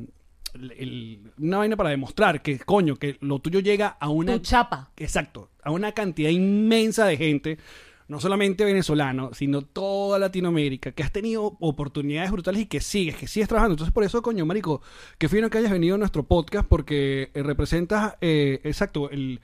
El- 0.53 0.71
el- 0.73 1.31
una 1.39 1.57
vaina 1.57 1.75
para 1.75 1.89
demostrar 1.89 2.41
que, 2.43 2.59
coño, 2.59 2.95
que 2.97 3.17
lo 3.21 3.39
tuyo 3.39 3.59
llega 3.59 3.87
a 3.99 4.09
una 4.09 4.33
Tu 4.33 4.39
chapa. 4.39 4.91
Exacto, 4.97 5.49
a 5.63 5.71
una 5.71 5.93
cantidad 5.93 6.29
inmensa 6.29 7.05
de 7.07 7.17
gente. 7.17 7.57
No 8.07 8.19
solamente 8.19 8.65
venezolano, 8.65 9.33
sino 9.33 9.61
toda 9.61 10.19
Latinoamérica, 10.19 10.91
que 10.91 11.03
has 11.03 11.11
tenido 11.11 11.57
oportunidades 11.59 12.31
brutales 12.31 12.61
y 12.61 12.65
que 12.65 12.81
sigues, 12.81 13.15
que 13.15 13.27
sigues 13.27 13.47
trabajando. 13.47 13.73
Entonces, 13.73 13.93
por 13.93 14.03
eso, 14.03 14.21
coño, 14.21 14.45
marico, 14.45 14.81
qué 15.17 15.29
fino 15.29 15.49
que 15.49 15.57
hayas 15.57 15.71
venido 15.71 15.95
a 15.95 15.97
nuestro 15.97 16.23
podcast 16.23 16.67
porque 16.67 17.31
eh, 17.33 17.43
representas, 17.43 18.15
eh, 18.21 18.61
exacto, 18.63 19.09
el, 19.09 19.39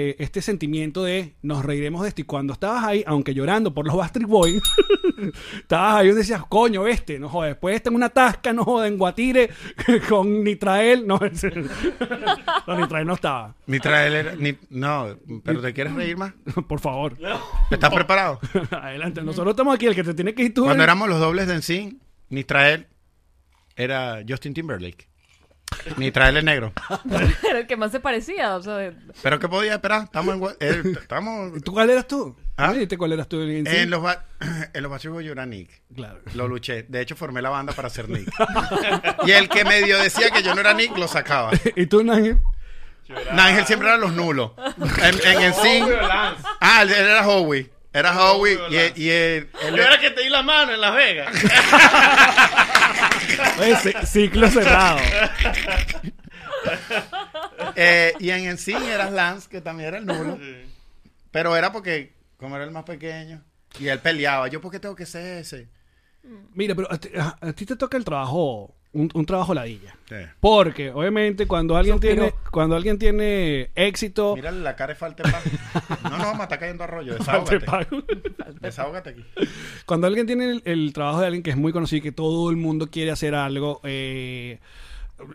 eh, 0.00 0.14
este 0.20 0.40
sentimiento 0.42 1.02
de 1.02 1.34
nos 1.42 1.64
reiremos 1.64 2.02
de 2.02 2.08
esto. 2.08 2.20
Y 2.20 2.24
cuando 2.24 2.52
estabas 2.52 2.84
ahí, 2.84 3.02
aunque 3.06 3.34
llorando 3.34 3.74
por 3.74 3.84
los 3.84 3.96
Bastard 3.96 4.26
Boys, 4.26 4.62
estabas 5.58 5.94
ahí 5.96 6.08
y 6.08 6.12
decías, 6.12 6.42
coño, 6.48 6.86
este, 6.86 7.18
no 7.18 7.28
joder, 7.28 7.54
después 7.54 7.74
está 7.74 7.90
en 7.90 7.96
una 7.96 8.08
tasca, 8.08 8.52
no 8.52 8.64
joder, 8.64 8.92
en 8.92 8.98
Guatire, 8.98 9.50
con 10.08 10.44
Nitrael, 10.44 11.04
no, 11.06 11.18
no, 12.66 12.76
Nitrael 12.78 13.06
no 13.06 13.14
estaba. 13.14 13.54
Ni 13.66 13.80
traer 13.80 14.12
era- 14.12 14.36
ni, 14.36 14.56
no, 14.70 15.16
pero 15.44 15.60
¿te 15.60 15.72
quieres 15.72 15.94
reír 15.94 16.16
más? 16.16 16.32
Por 16.68 16.80
favor, 16.80 17.16
¿Estás 17.70 17.92
preparado? 17.92 18.38
adelante. 18.70 19.22
Nosotros 19.22 19.52
estamos 19.52 19.74
aquí, 19.74 19.86
el 19.86 19.94
que 19.94 20.04
te 20.04 20.14
tiene 20.14 20.34
que 20.34 20.44
ir 20.44 20.54
tú. 20.54 20.62
Cuando 20.64 20.82
eres- 20.84 20.92
éramos 20.92 21.08
los 21.08 21.18
dobles 21.20 21.46
de 21.48 21.54
Ensign, 21.54 22.00
Nitrael 22.28 22.86
era 23.76 24.22
Justin 24.28 24.54
Timberlake. 24.54 25.08
Nitrael 25.96 26.36
es 26.36 26.44
negro. 26.44 26.72
Era 27.48 27.60
el 27.60 27.66
que 27.66 27.76
más 27.76 27.90
se 27.92 28.00
parecía. 28.00 28.56
O 28.56 28.62
sea, 28.62 28.76
de- 28.76 28.94
¿Pero 29.22 29.38
qué 29.38 29.48
podía 29.48 29.74
esperar? 29.74 30.04
Estamos 30.04 30.34
en... 30.34 30.40
Gua- 30.40 30.56
eh, 30.60 30.82
estamos 31.00 31.62
¿Tú 31.62 31.72
cuál 31.72 31.90
eras 31.90 32.06
tú? 32.06 32.36
¿Ah? 32.56 32.68
¿Me 32.68 32.74
dijiste 32.74 32.98
cuál 32.98 33.12
eras 33.12 33.28
tú? 33.28 33.40
En, 33.40 33.66
sí? 33.66 33.76
en 33.76 33.90
los, 33.90 34.02
ba- 34.02 34.24
en 34.72 34.82
los 34.82 35.02
yo 35.02 35.10
era 35.32 35.46
Nick. 35.46 35.70
Claro. 35.94 36.20
Lo 36.34 36.48
luché. 36.48 36.82
De 36.84 37.00
hecho, 37.00 37.16
formé 37.16 37.40
la 37.42 37.50
banda 37.50 37.72
para 37.72 37.88
ser 37.88 38.08
Nick. 38.08 38.28
y 39.26 39.30
el 39.32 39.48
que 39.48 39.64
medio 39.64 39.98
decía 39.98 40.30
que 40.30 40.42
yo 40.42 40.54
no 40.54 40.60
era 40.60 40.74
Nick, 40.74 40.96
lo 40.96 41.08
sacaba. 41.08 41.50
¿Y 41.76 41.86
tú, 41.86 42.02
Nángel? 42.04 42.38
Nángel 43.32 43.64
siempre 43.64 43.88
era 43.88 43.96
los 43.96 44.12
nulos. 44.12 44.52
En, 45.02 45.14
en 45.36 45.42
Ensign... 45.44 45.84
Howie 45.84 45.94
o 45.94 46.06
Lance. 46.06 46.42
Ah, 46.60 46.82
él 46.82 46.90
era 46.92 47.26
Howie. 47.26 47.70
Era 47.98 48.12
Howie 48.32 48.58
y, 48.70 49.02
y 49.02 49.10
él- 49.10 49.50
él- 49.62 49.74
Yo 49.76 49.82
era 49.82 49.98
que 49.98 50.10
te 50.10 50.22
di 50.22 50.28
la 50.28 50.42
mano 50.42 50.72
en 50.72 50.80
Las 50.80 50.94
Vegas. 50.94 51.34
Oye, 53.60 53.76
ciclo 54.06 54.48
cerrado. 54.50 54.98
eh, 57.76 58.14
y 58.18 58.30
en 58.30 58.46
Ensign 58.46 58.82
eras 58.84 59.12
Lance, 59.12 59.48
que 59.48 59.60
también 59.60 59.88
era 59.88 59.98
el 59.98 60.06
nulo. 60.06 60.38
Pero 61.30 61.56
era 61.56 61.72
porque, 61.72 62.14
como 62.36 62.56
era 62.56 62.64
el 62.64 62.70
más 62.70 62.84
pequeño, 62.84 63.42
y 63.78 63.88
él 63.88 63.98
peleaba. 64.00 64.48
Yo, 64.48 64.60
¿por 64.60 64.70
qué 64.72 64.80
tengo 64.80 64.94
que 64.96 65.06
ser 65.06 65.38
ese? 65.38 65.68
Mira, 66.54 66.74
pero 66.74 66.90
a 66.92 66.98
ti, 66.98 67.08
a- 67.18 67.36
a 67.40 67.52
ti 67.52 67.64
te 67.66 67.76
toca 67.76 67.96
el 67.96 68.04
trabajo, 68.04 68.74
un, 68.92 69.10
un 69.14 69.26
trabajo 69.26 69.52
ladilla. 69.54 69.94
Sí. 70.08 70.16
Porque, 70.40 70.90
obviamente, 70.90 71.46
cuando 71.46 71.76
alguien 71.76 72.00
tiene, 72.00 72.32
cuando 72.50 72.74
alguien 72.76 72.98
tiene 72.98 73.70
éxito, 73.74 74.34
Mírale 74.36 74.60
la 74.60 74.74
cara 74.76 74.94
de 74.94 74.98
falta 74.98 75.22
de 75.22 75.30
paz. 75.30 75.44
No, 76.04 76.16
no, 76.18 76.34
me 76.34 76.42
está 76.44 76.58
cayendo 76.58 76.84
arroyo. 76.84 77.12
te 77.16 77.18
Desahógate. 77.18 77.60
pago. 77.60 78.02
Desahógate 78.60 79.10
aquí. 79.10 79.24
cuando 79.86 80.06
alguien 80.06 80.26
tiene 80.26 80.50
el, 80.50 80.62
el 80.64 80.92
trabajo 80.92 81.20
de 81.20 81.26
alguien 81.26 81.42
que 81.42 81.50
es 81.50 81.56
muy 81.56 81.72
conocido 81.72 81.98
y 81.98 82.02
que 82.02 82.12
todo 82.12 82.50
el 82.50 82.56
mundo 82.56 82.88
quiere 82.90 83.10
hacer 83.10 83.34
algo, 83.34 83.80
eh, 83.84 84.58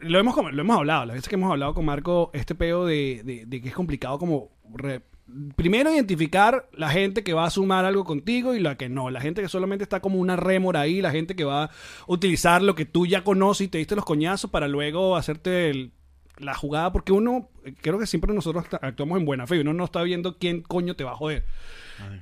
lo 0.02 0.18
hemos 0.20 0.34
com- 0.34 0.48
lo 0.50 0.62
hemos 0.62 0.78
hablado, 0.78 1.06
las 1.06 1.16
veces 1.16 1.30
que 1.30 1.36
hemos 1.36 1.52
hablado 1.52 1.74
con 1.74 1.86
Marco, 1.86 2.32
este 2.34 2.56
peo 2.56 2.86
de, 2.86 3.22
de- 3.24 3.46
de 3.46 3.62
que 3.62 3.68
es 3.70 3.76
complicado 3.76 4.18
como 4.18 4.50
re- 4.74 5.02
primero 5.56 5.92
identificar 5.94 6.68
la 6.74 6.90
gente 6.90 7.24
que 7.24 7.34
va 7.34 7.46
a 7.46 7.50
sumar 7.50 7.86
algo 7.86 8.04
contigo 8.04 8.56
y 8.56 8.60
la 8.60 8.76
que 8.76 8.90
no, 8.90 9.10
la 9.10 9.22
gente 9.22 9.42
que 9.42 9.48
solamente 9.50 9.84
está 9.84 10.00
como 10.02 10.20
una 10.20 10.36
rémora 10.36 10.82
ahí, 10.82 11.02
la 11.02 11.12
gente 11.12 11.36
que 11.36 11.44
va 11.44 11.66
a 11.66 11.72
utilizar 12.08 12.62
lo 12.62 12.76
que 12.76 12.86
tú 12.86 13.06
ya 13.06 13.24
conoces 13.24 13.66
y 13.66 13.70
te 13.70 13.78
diste 13.78 13.96
los 13.96 14.06
coñazos 14.06 14.50
para 14.52 14.68
luego 14.68 15.16
hacerte 15.16 15.70
el- 15.70 15.92
la 16.40 16.56
jugada, 16.56 16.92
porque 16.92 17.12
uno, 17.14 17.50
creo 17.82 18.00
que 18.00 18.08
siempre 18.08 18.34
nosotros 18.34 18.66
actuamos 18.82 19.20
en 19.20 19.26
buena 19.26 19.46
fe, 19.46 19.58
y 19.58 19.60
uno 19.60 19.72
no 19.74 19.86
está 19.86 20.02
viendo 20.02 20.40
quién 20.40 20.62
coño 20.62 20.96
te 20.96 21.04
va 21.04 21.12
a 21.12 21.16
joder. 21.16 21.46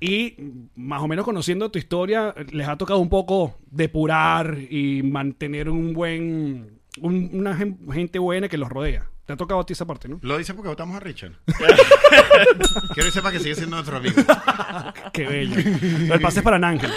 Y 0.01 0.35
más 0.75 1.01
o 1.01 1.07
menos 1.07 1.23
conociendo 1.23 1.71
tu 1.71 1.79
historia, 1.79 2.35
les 2.51 2.67
ha 2.67 2.77
tocado 2.77 2.99
un 2.99 3.07
poco 3.07 3.57
depurar 3.71 4.57
y 4.69 5.01
mantener 5.03 5.69
un 5.69 5.93
buen. 5.93 6.79
un- 6.99 7.29
una 7.31 7.55
gen- 7.55 7.79
gente 7.93 8.19
buena 8.19 8.49
que 8.49 8.57
los 8.57 8.67
rodea. 8.69 9.09
Te 9.25 9.33
ha 9.33 9.37
tocado 9.37 9.61
a 9.61 9.65
ti 9.65 9.73
esa 9.73 9.85
parte, 9.85 10.07
¿no? 10.09 10.19
Lo 10.23 10.37
dice 10.37 10.53
porque 10.53 10.69
votamos 10.69 10.97
a 10.97 10.99
Richard. 10.99 11.33
Quiero 12.93 13.05
que 13.07 13.11
sepa 13.11 13.31
que 13.31 13.39
sigue 13.39 13.55
siendo 13.55 13.75
nuestro 13.75 13.97
amigo. 13.97 14.15
Qué 15.13 15.25
bello. 15.27 16.13
El 16.13 16.19
pase 16.21 16.39
es 16.39 16.43
para 16.43 16.57
Nángel. 16.59 16.91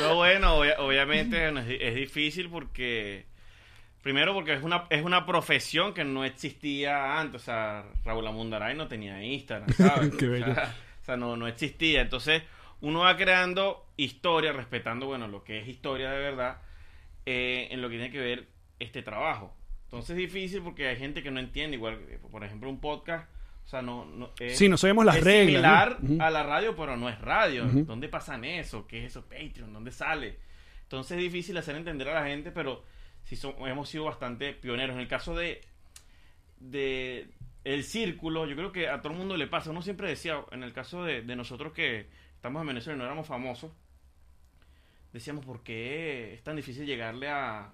No, 0.00 0.14
bueno, 0.16 0.56
obvia- 0.58 0.76
obviamente 0.78 1.48
es, 1.48 1.66
di- 1.66 1.78
es 1.80 1.94
difícil 1.94 2.48
porque. 2.50 3.26
Primero 4.02 4.34
porque 4.34 4.52
es 4.52 4.62
una, 4.62 4.84
es 4.90 5.02
una 5.02 5.24
profesión 5.24 5.94
que 5.94 6.04
no 6.04 6.24
existía 6.26 7.18
antes. 7.18 7.40
O 7.42 7.44
sea, 7.44 7.84
Raúl 8.04 8.26
Amundaray 8.26 8.76
no 8.76 8.86
tenía 8.86 9.22
Instagram, 9.22 9.70
¿sabes? 9.72 10.14
Qué 10.18 10.26
bello. 10.26 10.50
O 10.50 10.54
sea, 10.54 10.74
o 11.00 11.04
sea, 11.04 11.16
no, 11.16 11.36
no 11.36 11.48
existía. 11.48 12.02
Entonces, 12.02 12.42
uno 12.82 13.00
va 13.00 13.16
creando 13.16 13.86
historia, 13.96 14.52
respetando, 14.52 15.06
bueno, 15.06 15.26
lo 15.26 15.42
que 15.42 15.60
es 15.60 15.68
historia 15.68 16.10
de 16.10 16.18
verdad, 16.18 16.58
eh, 17.24 17.68
en 17.70 17.80
lo 17.80 17.88
que 17.88 17.96
tiene 17.96 18.10
que 18.12 18.20
ver 18.20 18.46
este 18.78 19.02
trabajo. 19.02 19.56
Entonces 19.84 20.10
es 20.10 20.16
difícil 20.16 20.62
porque 20.62 20.88
hay 20.88 20.96
gente 20.96 21.22
que 21.22 21.30
no 21.30 21.38
entiende, 21.40 21.76
igual, 21.76 22.04
que, 22.06 22.18
por 22.18 22.42
ejemplo, 22.44 22.68
un 22.68 22.80
podcast. 22.80 23.30
O 23.64 23.68
sea, 23.68 23.80
no, 23.80 24.04
no 24.04 24.30
es, 24.40 24.58
Sí, 24.58 24.68
no 24.68 24.76
sabemos 24.76 25.04
las 25.06 25.16
es 25.16 25.24
reglas, 25.24 25.94
similar 25.96 25.98
a 26.20 26.30
la 26.30 26.42
radio, 26.42 26.76
pero 26.76 26.96
no 26.96 27.08
es 27.08 27.18
radio. 27.20 27.64
¿Dónde 27.66 28.08
pasan 28.08 28.44
eso? 28.44 28.86
¿Qué 28.86 28.98
es 29.00 29.06
eso? 29.06 29.22
Patreon, 29.26 29.72
¿dónde 29.72 29.90
sale? 29.90 30.38
Entonces 30.82 31.16
es 31.16 31.22
difícil 31.22 31.56
hacer 31.56 31.74
entender 31.76 32.08
a 32.10 32.20
la 32.20 32.26
gente, 32.26 32.50
pero 32.50 32.84
sí 33.22 33.36
son- 33.36 33.54
hemos 33.66 33.88
sido 33.88 34.04
bastante 34.04 34.52
pioneros. 34.52 34.94
En 34.96 35.00
el 35.00 35.08
caso 35.08 35.34
de, 35.34 35.62
de 36.58 37.28
el 37.64 37.84
círculo, 37.84 38.46
yo 38.46 38.54
creo 38.56 38.70
que 38.72 38.88
a 38.88 39.00
todo 39.00 39.12
el 39.12 39.18
mundo 39.18 39.36
le 39.36 39.46
pasa. 39.46 39.70
Uno 39.70 39.80
siempre 39.80 40.08
decía, 40.08 40.44
en 40.50 40.62
el 40.62 40.72
caso 40.74 41.02
de, 41.04 41.22
de 41.22 41.36
nosotros 41.36 41.72
que 41.72 42.06
estamos 42.36 42.60
en 42.60 42.66
Venezuela 42.68 42.96
y 42.96 42.98
no 42.98 43.04
éramos 43.06 43.26
famosos, 43.26 43.72
decíamos, 45.12 45.44
¿por 45.46 45.62
qué 45.62 46.34
es 46.34 46.42
tan 46.42 46.56
difícil 46.56 46.84
llegarle 46.84 47.28
a, 47.30 47.72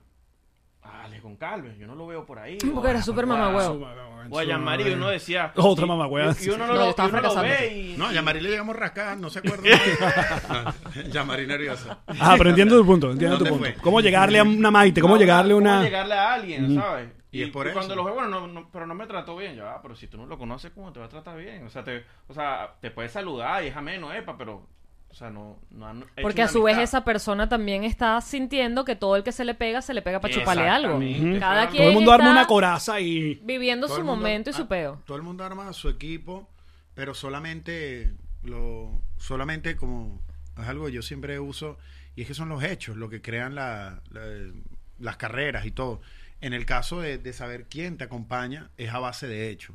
a 1.21 1.23
Alex 1.23 1.23
Goncalves? 1.23 1.79
Yo 1.79 1.87
no 1.87 1.95
lo 1.95 2.07
veo 2.07 2.25
por 2.25 2.39
ahí. 2.39 2.59
Porque 2.75 2.91
era 2.91 3.03
súper 3.03 3.27
mamagüevo. 3.27 3.87
O 4.31 4.39
a 4.39 4.45
Yamari, 4.45 4.85
y 4.85 4.93
uno 4.95 5.09
decía... 5.09 5.53
Otra 5.57 5.87
mamagüeva. 5.87 6.35
Y, 6.41 6.45
y 6.45 6.49
uno 6.51 6.67
no, 6.67 6.75
lo, 6.75 6.81
yo 6.85 6.91
estaba 6.91 7.09
y 7.09 7.13
uno 7.13 7.21
lo 7.23 7.31
fracasando. 7.31 7.61
ve 7.61 7.77
y... 7.77 7.97
No, 7.97 8.07
a 8.07 8.13
Yamari 8.13 8.41
le 8.41 8.51
llegamos 8.51 8.77
rascada, 8.77 9.17
no 9.17 9.31
se 9.31 9.41
acuerda. 9.41 9.65
Yamari 11.11 11.47
nerviosa. 11.47 11.99
Ah, 12.21 12.35
pero 12.39 12.51
entiendo 12.51 12.79
tu 12.79 12.87
punto, 12.87 13.11
entiendo 13.11 13.39
tu 13.39 13.45
¿Dónde 13.45 13.59
punto. 13.59 13.75
fue? 13.75 13.83
¿Cómo 13.83 14.01
llegarle 14.01 14.39
a 14.39 14.43
una 14.43 14.71
Maite? 14.71 15.01
¿Cómo 15.01 15.17
llegarle 15.17 15.55
a 15.55 15.57
una...? 15.57 15.73
¿Cómo 15.73 15.85
llegarle 15.85 16.15
a 16.15 16.35
alguien, 16.35 16.75
¿sabes? 16.77 17.09
Y 17.33 17.43
es 17.43 17.51
por 17.51 17.67
eso. 17.67 17.75
cuando 17.77 17.95
lo 17.95 18.05
ve, 18.05 18.13
bueno, 18.13 18.29
no, 18.29 18.47
no, 18.49 18.69
pero 18.73 18.87
no 18.87 18.95
me 18.95 19.07
trató 19.07 19.37
bien. 19.37 19.55
Yo, 19.55 19.69
ah, 19.69 19.79
pero 19.81 19.95
si 19.95 20.09
tú 20.09 20.17
no 20.17 20.27
lo 20.27 20.37
conoces, 20.37 20.73
¿cómo 20.73 20.93
te 20.93 20.99
va 20.99 21.07
a 21.07 21.09
tratar 21.09 21.37
bien? 21.37 21.65
O 21.65 21.71
sea, 21.71 21.85
te, 21.85 22.05
o 22.27 22.35
sea, 22.35 22.75
te 22.81 22.91
puede 22.91 23.09
saludar 23.09 23.63
y 23.63 23.69
es 23.69 23.77
ameno, 23.77 24.13
epa, 24.13 24.37
pero, 24.37 24.67
o 25.11 25.15
sea, 25.15 25.29
no, 25.31 25.59
no 25.71 25.87
han 25.87 26.03
hecho 26.03 26.09
Porque 26.23 26.43
a 26.43 26.49
su 26.49 26.63
vez 26.63 26.77
amistad. 26.77 26.99
esa 26.99 27.05
persona 27.05 27.49
también 27.49 27.83
está 27.85 28.21
sintiendo 28.21 28.85
que 28.85 28.95
todo 28.97 29.17
el 29.17 29.25
que 29.25 29.33
se 29.33 29.45
le 29.45 29.55
pega, 29.55 29.83
se 29.83 29.93
le 29.93 30.03
pega 30.03 30.21
para 30.21 30.33
chuparle 30.33 30.69
algo. 30.69 31.01
Exactamente. 31.01 31.41
Cada 31.41 31.63
Todo 31.63 31.71
quien 31.71 31.83
Todo 31.83 31.89
el 31.91 31.95
mundo 31.97 32.13
arma 32.13 32.31
una 32.31 32.47
coraza 32.47 33.01
y... 33.01 33.35
viviendo 33.43 33.87
Todo 33.87 33.97
su 33.97 34.01
el 34.03 34.07
mundo- 34.07 34.17
momento 34.23 34.51
y 34.51 34.53
su 34.53 34.63
ah, 34.63 34.69
peo. 34.69 35.03
Todo 35.05 35.17
el 35.17 35.23
mundo 35.23 35.45
arma 35.45 35.73
su 35.73 35.89
equipo, 35.89 36.49
pero 36.95 37.15
solamente 37.15 38.13
lo 38.43 39.03
solamente 39.19 39.77
como 39.77 40.21
es 40.61 40.67
algo 40.69 40.87
que 40.87 40.93
yo 40.93 41.03
siempre 41.03 41.39
uso 41.41 41.77
y 42.17 42.23
es 42.23 42.27
que 42.29 42.35
son 42.35 42.49
los 42.49 42.63
hechos 42.63 42.97
lo 42.97 43.09
que 43.11 43.21
crean 43.21 43.55
la- 43.55 44.01
la- 44.11 44.53
las 44.99 45.17
carreras 45.17 45.67
y 45.67 45.71
todo. 45.73 46.01
En 46.41 46.53
el 46.55 46.65
caso 46.67 47.01
de, 47.01 47.19
de 47.19 47.33
saber 47.33 47.67
quién 47.69 47.97
te 47.99 48.05
acompaña 48.05 48.71
es 48.79 48.91
a 48.95 48.99
base 48.99 49.27
de 49.27 49.51
hechos. 49.51 49.75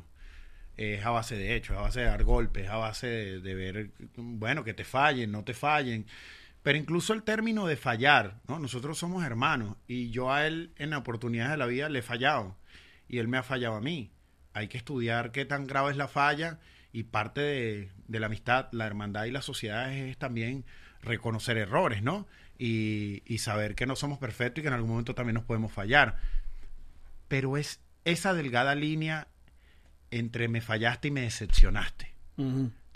Es 0.76 1.04
a 1.04 1.10
base 1.10 1.36
de 1.36 1.56
hechos, 1.56 1.74
es 1.74 1.78
a 1.78 1.82
base 1.82 2.00
de 2.00 2.06
dar 2.06 2.24
golpes, 2.24 2.64
es 2.64 2.70
a 2.70 2.76
base 2.76 3.06
de, 3.40 3.54
ver, 3.54 3.90
bueno, 4.16 4.62
que 4.62 4.74
te 4.74 4.84
fallen, 4.84 5.32
no 5.32 5.42
te 5.44 5.54
fallen. 5.54 6.06
Pero 6.62 6.78
incluso 6.78 7.12
el 7.12 7.22
término 7.22 7.66
de 7.66 7.76
fallar, 7.76 8.40
¿no? 8.48 8.58
Nosotros 8.58 8.98
somos 8.98 9.24
hermanos 9.24 9.76
y 9.86 10.10
yo 10.10 10.32
a 10.32 10.46
él 10.46 10.72
en 10.76 10.92
oportunidades 10.94 11.52
de 11.52 11.58
la 11.58 11.66
vida 11.66 11.88
le 11.88 12.00
he 12.00 12.02
fallado 12.02 12.56
y 13.08 13.18
él 13.18 13.28
me 13.28 13.38
ha 13.38 13.42
fallado 13.42 13.76
a 13.76 13.80
mí. 13.80 14.10
Hay 14.52 14.68
que 14.68 14.76
estudiar 14.76 15.30
qué 15.32 15.44
tan 15.44 15.66
grave 15.66 15.92
es 15.92 15.96
la 15.96 16.08
falla 16.08 16.58
y 16.92 17.04
parte 17.04 17.40
de, 17.40 18.18
la 18.20 18.26
amistad, 18.26 18.68
la 18.72 18.86
hermandad 18.86 19.26
y 19.26 19.30
la 19.30 19.42
sociedad 19.42 19.92
es, 19.92 20.16
también 20.18 20.64
reconocer 21.02 21.56
errores, 21.56 22.02
¿no? 22.02 22.26
Y 22.58 23.38
saber 23.38 23.74
que 23.74 23.86
no 23.86 23.96
somos 23.96 24.18
perfectos 24.18 24.58
y 24.58 24.62
que 24.62 24.68
en 24.68 24.74
algún 24.74 24.90
momento 24.90 25.14
también 25.14 25.34
nos 25.34 25.44
podemos 25.44 25.72
fallar. 25.72 26.16
Pero 27.28 27.56
es 27.56 27.80
esa 28.04 28.34
delgada 28.34 28.74
línea 28.74 29.28
entre 30.18 30.48
me 30.48 30.60
fallaste 30.60 31.08
y 31.08 31.10
me 31.10 31.22
decepcionaste, 31.22 32.12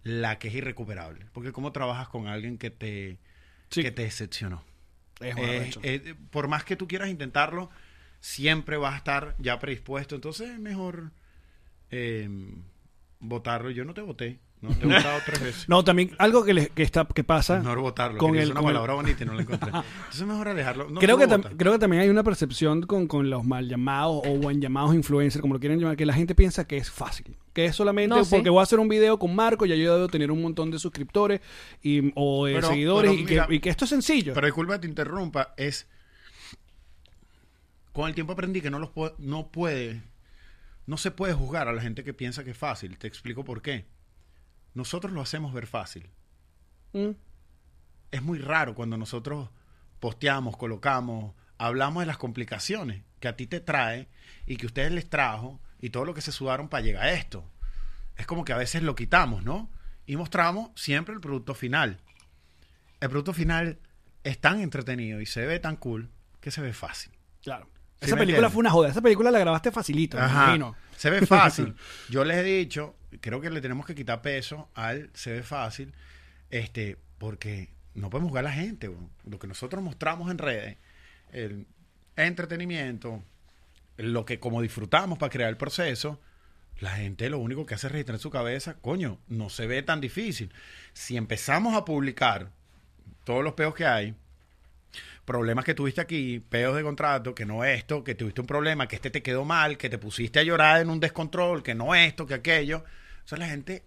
la 0.02 0.38
que 0.38 0.48
es 0.48 0.54
irrecuperable. 0.54 1.26
Porque 1.32 1.52
cómo 1.52 1.72
trabajas 1.72 2.08
con 2.08 2.26
alguien 2.26 2.58
que 2.58 2.70
te, 2.70 3.18
Sí. 3.70 3.82
que 3.82 3.90
te 3.90 4.02
decepcionó. 4.02 4.64
Es 5.20 5.36
Eh, 5.36 5.70
eh, 5.82 6.14
por 6.30 6.48
más 6.48 6.64
que 6.64 6.76
tú 6.76 6.88
quieras 6.88 7.08
intentarlo, 7.10 7.70
siempre 8.20 8.76
vas 8.76 8.94
a 8.94 8.98
estar 8.98 9.34
ya 9.38 9.58
predispuesto. 9.58 10.14
Entonces 10.14 10.50
es 10.50 10.58
mejor 10.58 11.10
eh, 11.90 12.28
votarlo. 13.18 13.70
Yo 13.70 13.84
no 13.84 13.94
te 13.94 14.00
voté. 14.00 14.38
No, 14.62 14.74
te 14.74 14.84
he 14.84 14.86
votado 14.86 15.18
tres 15.24 15.40
veces. 15.42 15.68
No, 15.70 15.82
también 15.84 16.10
algo 16.18 16.44
que, 16.44 16.52
le- 16.52 16.68
que, 16.68 16.82
está, 16.82 17.06
que 17.06 17.24
pasa. 17.24 17.60
Mejor 17.60 17.80
votarlo. 17.80 18.18
Con 18.18 18.34
el- 18.36 18.42
es 18.42 18.50
una 18.50 18.60
con 18.60 18.68
el- 18.68 18.74
palabra 18.74 18.92
bonita 18.94 19.22
y 19.24 19.26
no 19.26 19.32
la 19.32 19.40
encontré. 19.42 19.68
Entonces 19.74 20.20
es 20.20 20.26
mejor 20.26 20.48
alejarlo. 20.48 20.90
No 20.90 21.00
creo, 21.00 21.16
que 21.16 21.26
tam- 21.26 21.56
creo 21.56 21.72
que 21.72 21.78
también 21.78 22.02
hay 22.02 22.10
una 22.10 22.22
percepción 22.22 22.82
con, 22.82 23.06
con 23.06 23.30
los 23.30 23.44
mal 23.44 23.68
llamados 23.68 24.22
o 24.26 24.34
buen 24.36 24.60
llamados 24.60 24.94
influencers, 24.94 25.40
como 25.40 25.54
lo 25.54 25.60
quieren 25.60 25.78
llamar, 25.80 25.96
que 25.96 26.04
la 26.04 26.12
gente 26.12 26.34
piensa 26.34 26.66
que 26.66 26.76
es 26.76 26.90
fácil. 26.90 27.36
Que 27.54 27.64
es 27.64 27.74
solamente 27.74 28.14
No, 28.14 28.22
sí. 28.24 28.30
porque 28.34 28.50
voy 28.50 28.60
a 28.60 28.64
hacer 28.64 28.78
un 28.80 28.88
video 28.88 29.18
con 29.18 29.34
Marco, 29.34 29.64
ya 29.64 29.74
yo 29.76 29.94
debo 29.94 30.08
tener 30.08 30.30
un 30.30 30.42
montón 30.42 30.70
de 30.70 30.78
suscriptores 30.78 31.40
y, 31.82 32.12
o 32.14 32.44
de 32.44 32.54
Pero- 32.56 32.68
seguidores 32.68 33.10
pero 33.12 33.22
y, 33.22 33.24
mira, 33.24 33.46
que, 33.46 33.54
y 33.54 33.60
que 33.60 33.70
esto 33.70 33.84
es 33.84 33.88
sencillo. 33.90 34.34
Pero 34.34 34.46
disculpa 34.46 34.74
que 34.74 34.80
te 34.80 34.88
interrumpa, 34.88 35.54
es. 35.56 35.86
Con 37.92 38.08
el 38.08 38.14
tiempo 38.14 38.34
aprendí 38.34 38.60
que 38.60 38.70
no 38.70 38.78
los 38.78 38.90
puede, 38.90 39.14
no 39.18 39.48
puede, 39.50 40.02
no 40.86 40.96
se 40.96 41.10
puede 41.10 41.32
juzgar 41.32 41.66
a 41.66 41.72
la 41.72 41.82
gente 41.82 42.04
que 42.04 42.14
piensa 42.14 42.44
que 42.44 42.50
es 42.50 42.58
fácil. 42.58 42.98
Te 42.98 43.06
explico 43.08 43.42
por 43.44 43.62
qué. 43.62 43.86
Nosotros 44.74 45.12
lo 45.12 45.20
hacemos 45.20 45.52
ver 45.52 45.66
fácil. 45.66 46.10
Mm. 46.92 47.10
Es 48.10 48.22
muy 48.22 48.38
raro 48.38 48.74
cuando 48.74 48.96
nosotros 48.96 49.48
posteamos, 50.00 50.56
colocamos, 50.56 51.34
hablamos 51.58 52.02
de 52.02 52.06
las 52.06 52.18
complicaciones 52.18 53.02
que 53.20 53.28
a 53.28 53.36
ti 53.36 53.46
te 53.46 53.60
trae 53.60 54.08
y 54.46 54.56
que 54.56 54.66
ustedes 54.66 54.90
les 54.92 55.08
trajo 55.08 55.60
y 55.80 55.90
todo 55.90 56.04
lo 56.04 56.14
que 56.14 56.20
se 56.20 56.32
sudaron 56.32 56.68
para 56.68 56.82
llegar 56.82 57.04
a 57.04 57.12
esto. 57.12 57.44
Es 58.16 58.26
como 58.26 58.44
que 58.44 58.52
a 58.52 58.56
veces 58.56 58.82
lo 58.82 58.94
quitamos, 58.94 59.44
¿no? 59.44 59.70
Y 60.06 60.16
mostramos 60.16 60.70
siempre 60.74 61.14
el 61.14 61.20
producto 61.20 61.54
final. 61.54 62.00
El 63.00 63.08
producto 63.08 63.32
final 63.32 63.78
es 64.24 64.40
tan 64.40 64.60
entretenido 64.60 65.20
y 65.20 65.26
se 65.26 65.46
ve 65.46 65.58
tan 65.60 65.76
cool 65.76 66.10
que 66.40 66.50
se 66.50 66.60
ve 66.60 66.72
fácil. 66.72 67.12
Claro. 67.42 67.68
¿Sí 68.00 68.06
Esa 68.06 68.16
me 68.16 68.20
película 68.22 68.46
entiendes? 68.48 68.52
fue 68.52 68.60
una 68.60 68.70
joda. 68.70 68.88
Esa 68.88 69.02
película 69.02 69.30
la 69.30 69.38
grabaste 69.38 69.70
facilito, 69.70 70.16
me 70.16 70.24
Ajá. 70.24 70.44
imagino. 70.44 70.74
Se 71.00 71.08
ve 71.08 71.26
fácil. 71.26 71.74
Yo 72.10 72.26
les 72.26 72.36
he 72.36 72.42
dicho, 72.42 72.94
creo 73.22 73.40
que 73.40 73.48
le 73.48 73.62
tenemos 73.62 73.86
que 73.86 73.94
quitar 73.94 74.20
peso 74.20 74.68
al 74.74 75.08
se 75.14 75.32
ve 75.32 75.42
fácil, 75.42 75.94
este, 76.50 76.98
porque 77.16 77.70
no 77.94 78.10
podemos 78.10 78.28
jugar 78.28 78.44
a 78.44 78.50
la 78.50 78.54
gente. 78.54 78.94
Lo 79.24 79.38
que 79.38 79.46
nosotros 79.46 79.82
mostramos 79.82 80.30
en 80.30 80.36
redes, 80.36 80.76
el 81.32 81.66
entretenimiento, 82.16 83.24
lo 83.96 84.26
que 84.26 84.40
como 84.40 84.60
disfrutamos 84.60 85.16
para 85.16 85.30
crear 85.30 85.48
el 85.48 85.56
proceso, 85.56 86.20
la 86.80 86.90
gente 86.90 87.30
lo 87.30 87.38
único 87.38 87.64
que 87.64 87.76
hace 87.76 87.86
es 87.86 87.92
registrar 87.92 88.16
en 88.16 88.20
su 88.20 88.28
cabeza, 88.28 88.74
coño, 88.74 89.18
no 89.26 89.48
se 89.48 89.66
ve 89.66 89.82
tan 89.82 90.02
difícil. 90.02 90.52
Si 90.92 91.16
empezamos 91.16 91.76
a 91.76 91.86
publicar 91.86 92.50
todos 93.24 93.42
los 93.42 93.54
peos 93.54 93.74
que 93.74 93.86
hay, 93.86 94.14
problemas 95.30 95.64
que 95.64 95.74
tuviste 95.74 96.00
aquí, 96.00 96.40
peos 96.40 96.74
de 96.74 96.82
contrato, 96.82 97.36
que 97.36 97.46
no 97.46 97.62
esto, 97.62 98.02
que 98.02 98.16
tuviste 98.16 98.40
un 98.40 98.48
problema, 98.48 98.88
que 98.88 98.96
este 98.96 99.10
te 99.10 99.22
quedó 99.22 99.44
mal, 99.44 99.78
que 99.78 99.88
te 99.88 99.96
pusiste 99.96 100.40
a 100.40 100.42
llorar 100.42 100.80
en 100.80 100.90
un 100.90 100.98
descontrol, 100.98 101.62
que 101.62 101.72
no 101.72 101.94
esto, 101.94 102.26
que 102.26 102.34
aquello. 102.34 102.78
O 103.24 103.28
sea, 103.28 103.38
la 103.38 103.46
gente 103.46 103.84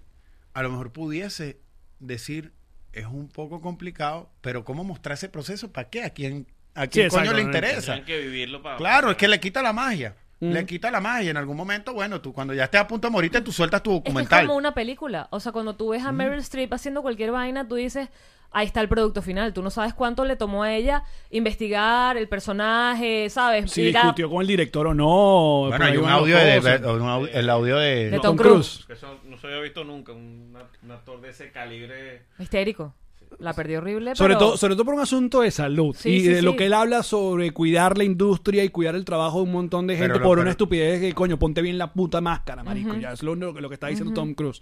a 0.53 0.63
lo 0.63 0.69
mejor 0.69 0.93
pudiese 0.93 1.59
decir, 1.99 2.53
es 2.93 3.07
un 3.07 3.27
poco 3.27 3.59
complicado, 3.59 4.31
pero 4.39 4.63
¿cómo 4.63 4.85
mostrar 4.85 5.15
ese 5.15 5.27
proceso? 5.27 5.69
¿Para 5.69 5.89
qué? 5.89 6.03
¿A 6.03 6.11
quién, 6.11 6.47
a 6.75 6.87
quién 6.87 7.09
coño 7.09 7.33
le 7.33 7.41
interesa? 7.41 8.05
Que 8.05 8.19
vivirlo 8.19 8.63
para... 8.63 8.77
Claro, 8.77 9.11
es 9.11 9.17
que 9.17 9.27
le 9.27 9.41
quita 9.41 9.61
la 9.61 9.73
magia. 9.73 10.15
Mm. 10.39 10.51
Le 10.51 10.65
quita 10.65 10.91
la 10.91 10.99
magia. 10.99 11.31
En 11.31 11.37
algún 11.37 11.55
momento, 11.55 11.93
bueno, 11.93 12.19
tú 12.21 12.33
cuando 12.33 12.53
ya 12.53 12.65
estés 12.65 12.81
a 12.81 12.87
punto 12.87 13.07
de 13.07 13.11
morirte, 13.11 13.41
tú 13.41 13.51
sueltas 13.51 13.81
tu 13.83 13.91
Es 13.91 13.95
que 13.95 14.09
es 14.09 14.13
documental. 14.13 14.45
como 14.47 14.57
una 14.57 14.73
película. 14.73 15.27
O 15.31 15.39
sea, 15.39 15.51
cuando 15.51 15.75
tú 15.75 15.89
ves 15.89 16.03
a 16.03 16.11
Meryl 16.11 16.39
Streep 16.39 16.73
haciendo 16.73 17.01
cualquier 17.01 17.31
vaina, 17.31 17.67
tú 17.67 17.75
dices, 17.75 18.09
ahí 18.51 18.65
está 18.65 18.81
el 18.81 18.89
producto 18.89 19.21
final. 19.21 19.53
Tú 19.53 19.61
no 19.61 19.69
sabes 19.69 19.93
cuánto 19.93 20.25
le 20.25 20.35
tomó 20.35 20.63
a 20.63 20.73
ella 20.73 21.03
investigar 21.29 22.17
el 22.17 22.27
personaje, 22.27 23.29
¿sabes? 23.29 23.71
Si 23.71 23.83
discutió 23.85 24.29
con 24.29 24.41
el 24.41 24.47
director 24.47 24.87
o 24.87 24.93
no. 24.93 25.67
Bueno, 25.69 25.85
hay 25.85 25.97
un 25.97 26.09
audio 26.09 26.37
de, 26.37 26.81
un 26.85 27.29
el 27.31 27.49
audio 27.49 27.77
de, 27.77 28.09
De 28.09 28.19
Tom 28.19 28.35
Tom 28.35 28.37
Cruise. 28.37 28.83
Que 28.85 28.93
Eso 28.93 29.19
no 29.25 29.37
se 29.37 29.47
había 29.47 29.59
visto 29.59 29.83
nunca, 29.83 30.11
un, 30.11 30.55
un 30.83 30.91
actor 30.91 31.21
de 31.21 31.29
ese 31.29 31.51
calibre. 31.51 32.23
Histérico. 32.39 32.93
La 33.39 33.53
perdió 33.53 33.79
horrible, 33.79 34.15
Sobre, 34.15 34.35
pero... 34.35 34.39
todo, 34.45 34.57
sobre 34.57 34.75
todo 34.75 34.85
por 34.85 34.93
un 34.95 35.01
asunto 35.01 35.41
de 35.41 35.51
salud. 35.51 35.95
Sí, 35.97 36.09
y 36.09 36.19
sí, 36.21 36.27
de 36.29 36.41
lo 36.41 36.51
sí. 36.51 36.57
que 36.57 36.65
él 36.67 36.73
habla 36.73 37.03
sobre 37.03 37.51
cuidar 37.51 37.97
la 37.97 38.03
industria 38.03 38.63
y 38.63 38.69
cuidar 38.69 38.95
el 38.95 39.05
trabajo 39.05 39.37
de 39.37 39.43
un 39.43 39.51
montón 39.51 39.87
de 39.87 39.95
gente 39.97 40.13
Pero 40.13 40.23
por 40.25 40.37
una 40.37 40.43
pero- 40.45 40.51
estupidez 40.51 40.99
que, 41.01 41.13
coño, 41.13 41.37
ponte 41.39 41.61
bien 41.61 41.77
la 41.77 41.93
puta 41.93 42.21
máscara, 42.21 42.63
marico. 42.63 42.95
Ya 42.95 43.11
es 43.13 43.23
lo, 43.23 43.33
único 43.33 43.53
que- 43.53 43.61
lo 43.61 43.69
que 43.69 43.75
está 43.75 43.87
diciendo 43.87 44.13
Tom 44.13 44.33
Cruise. 44.33 44.59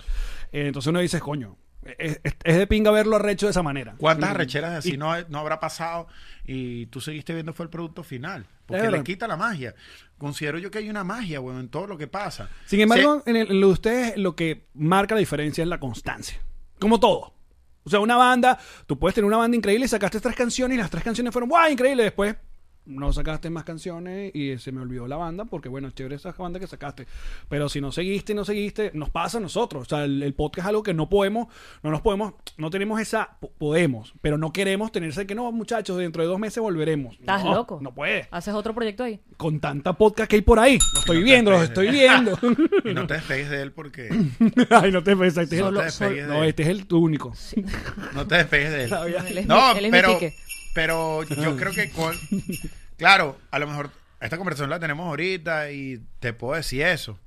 Eh, 0.51 0.67
entonces 0.67 0.89
uno 0.89 0.99
dice, 0.99 1.19
coño, 1.19 1.57
es, 1.97 2.19
de 2.43 2.67
pinga 2.67 2.91
verlo 2.91 3.15
arrecho 3.15 3.47
de 3.47 3.51
esa 3.51 3.63
manera. 3.63 3.95
¿Cuántas 3.97 4.29
Mm. 4.29 4.33
arrecheras 4.33 4.73
así 4.73 4.97
no, 4.97 5.13
no 5.29 5.39
habrá 5.39 5.59
pasado 5.59 6.07
y 6.45 6.85
tú 6.87 7.01
seguiste 7.01 7.33
viendo 7.33 7.53
fue 7.53 7.63
el 7.65 7.69
producto 7.69 8.03
final? 8.03 8.45
Porque 8.67 8.89
le 8.89 9.03
quita 9.03 9.27
la 9.27 9.35
magia. 9.35 9.73
Considero 10.17 10.57
yo 10.59 10.69
que 10.71 10.77
hay 10.77 10.89
una 10.89 11.03
magia, 11.03 11.39
bueno, 11.39 11.59
en 11.59 11.67
todo 11.69 11.87
lo 11.87 11.97
que 11.97 12.07
pasa. 12.07 12.49
Sin 12.65 12.79
embargo, 12.79 13.23
en, 13.25 13.35
el- 13.35 13.51
en 13.51 13.59
lo 13.59 13.67
de 13.67 13.73
ustedes, 13.73 14.17
lo 14.17 14.35
que 14.35 14.67
marca 14.75 15.15
la 15.15 15.19
diferencia 15.19 15.61
es 15.63 15.67
la 15.67 15.79
constancia. 15.79 16.39
Como 16.79 16.99
todo. 16.99 17.33
O 17.83 17.89
sea, 17.89 17.99
una 17.99 18.15
banda, 18.15 18.57
tú 18.85 18.97
puedes 18.97 19.15
tener 19.15 19.25
una 19.25 19.37
banda 19.37 19.57
increíble 19.57 19.85
y 19.85 19.89
sacaste 19.89 20.19
tres 20.19 20.35
canciones 20.35 20.75
y 20.77 20.81
las 20.81 20.89
tres 20.89 21.03
canciones 21.03 21.33
fueron 21.33 21.49
¡guau! 21.49 21.71
Increíble. 21.71 22.03
Después 22.03 22.35
no 22.85 23.13
sacaste 23.13 23.49
más 23.49 23.63
canciones 23.63 24.33
y 24.35 24.57
se 24.57 24.71
me 24.71 24.81
olvidó 24.81 25.07
la 25.07 25.15
banda 25.15 25.45
porque, 25.45 25.69
bueno, 25.69 25.87
es 25.87 25.93
chévere 25.93 26.15
esa 26.15 26.31
banda 26.31 26.59
que 26.59 26.67
sacaste. 26.67 27.05
Pero 27.47 27.69
si 27.69 27.79
no 27.81 27.91
seguiste 27.91 28.33
y 28.33 28.35
no 28.35 28.43
seguiste, 28.45 28.91
nos 28.93 29.09
pasa 29.09 29.37
a 29.37 29.41
nosotros. 29.41 29.83
O 29.83 29.89
sea, 29.89 30.03
el, 30.03 30.21
el 30.23 30.33
podcast 30.33 30.65
es 30.65 30.69
algo 30.69 30.83
que 30.83 30.93
no 30.93 31.07
podemos, 31.09 31.47
no 31.83 31.91
nos 31.91 32.01
podemos, 32.01 32.33
no 32.57 32.69
tenemos 32.69 32.99
esa, 32.99 33.37
po- 33.39 33.51
podemos, 33.57 34.13
pero 34.21 34.37
no 34.37 34.51
queremos 34.51 34.91
tenerse 34.91 35.27
que 35.27 35.35
no, 35.35 35.51
muchachos, 35.51 35.97
dentro 35.97 36.21
de 36.23 36.27
dos 36.27 36.39
meses 36.39 36.61
volveremos. 36.61 37.17
¿Estás 37.19 37.43
No, 37.43 37.53
loco? 37.53 37.79
No 37.81 37.93
puede. 37.93 38.27
¿Haces 38.31 38.53
otro 38.53 38.73
proyecto 38.73 39.03
ahí? 39.03 39.19
Con 39.37 39.59
tanta 39.59 39.93
podcast 39.93 40.29
que 40.29 40.37
hay 40.37 40.41
por 40.41 40.59
ahí. 40.59 40.77
Los 40.93 41.01
estoy 41.01 41.19
No 41.19 41.23
viendo, 41.25 41.51
los 41.51 41.61
despegues 41.61 41.93
estoy 41.93 42.07
viendo. 42.07 42.39
Y 42.89 42.93
no 42.93 43.05
te 43.07 43.13
despegues 43.15 43.49
de 43.49 43.61
él 43.61 43.71
porque 43.71 44.09
Ay, 44.71 44.91
no 44.91 45.03
te 45.03 45.11
este 45.11 45.41
es 45.43 45.51
el- 45.51 45.59
no 45.61 45.71
te 45.79 45.83
despegues 45.85 46.27
no, 46.27 46.33
de 46.33 46.39
él. 46.39 46.45
este 46.49 46.63
es 46.63 46.69
el 46.69 46.87
único. 46.91 47.33
No 48.15 48.27
te 48.27 48.35
despegues 48.35 48.71
de 48.71 48.83
él. 48.85 48.93
Él 49.27 49.37
es 49.37 49.47
No, 49.47 49.73
mi- 49.73 49.79
él 49.79 49.85
es 49.85 49.91
mi 49.91 49.97
pero. 49.97 50.19
Pero 50.73 51.23
yo 51.23 51.57
creo 51.57 51.71
que 51.71 51.89
con... 51.91 52.15
Claro, 52.97 53.39
a 53.49 53.59
lo 53.59 53.67
mejor 53.67 53.91
esta 54.19 54.37
conversación 54.37 54.69
la 54.69 54.79
tenemos 54.79 55.07
ahorita 55.07 55.71
y 55.71 56.05
te 56.19 56.33
puedo 56.33 56.55
decir 56.55 56.83
eso. 56.83 57.19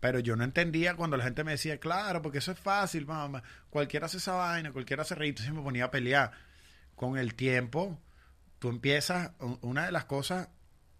Pero 0.00 0.18
yo 0.18 0.34
no 0.34 0.44
entendía 0.44 0.96
cuando 0.96 1.16
la 1.16 1.24
gente 1.24 1.44
me 1.44 1.52
decía, 1.52 1.78
claro, 1.78 2.22
porque 2.22 2.38
eso 2.38 2.52
es 2.52 2.58
fácil, 2.58 3.06
mamá. 3.06 3.42
Cualquiera 3.68 4.06
hace 4.06 4.16
esa 4.16 4.32
vaina, 4.32 4.72
cualquiera 4.72 5.02
hace 5.02 5.14
reír. 5.14 5.30
Entonces 5.30 5.54
me 5.54 5.62
ponía 5.62 5.84
a 5.84 5.90
pelear. 5.90 6.32
Con 6.96 7.16
el 7.16 7.34
tiempo, 7.34 7.98
tú 8.58 8.68
empiezas, 8.68 9.32
una 9.60 9.86
de 9.86 9.92
las 9.92 10.06
cosas 10.06 10.48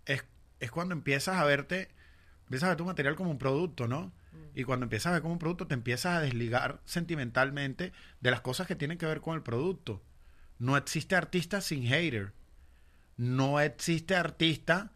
es, 0.06 0.24
es 0.60 0.70
cuando 0.70 0.94
empiezas 0.94 1.36
a 1.36 1.44
verte, 1.44 1.88
empiezas 2.44 2.66
a 2.66 2.70
ver 2.70 2.76
tu 2.76 2.84
material 2.84 3.16
como 3.16 3.30
un 3.30 3.38
producto, 3.38 3.88
¿no? 3.88 4.12
Y 4.54 4.64
cuando 4.64 4.84
empiezas 4.84 5.10
a 5.10 5.12
ver 5.14 5.22
como 5.22 5.32
un 5.34 5.38
producto, 5.38 5.66
te 5.66 5.74
empiezas 5.74 6.16
a 6.16 6.20
desligar 6.20 6.80
sentimentalmente 6.84 7.92
de 8.20 8.30
las 8.30 8.40
cosas 8.40 8.66
que 8.66 8.76
tienen 8.76 8.98
que 8.98 9.06
ver 9.06 9.20
con 9.20 9.34
el 9.34 9.42
producto. 9.42 10.02
No 10.60 10.76
existe 10.76 11.16
artista 11.16 11.60
sin 11.60 11.82
hater. 11.84 12.32
No 13.16 13.60
existe 13.60 14.14
artista, 14.14 14.92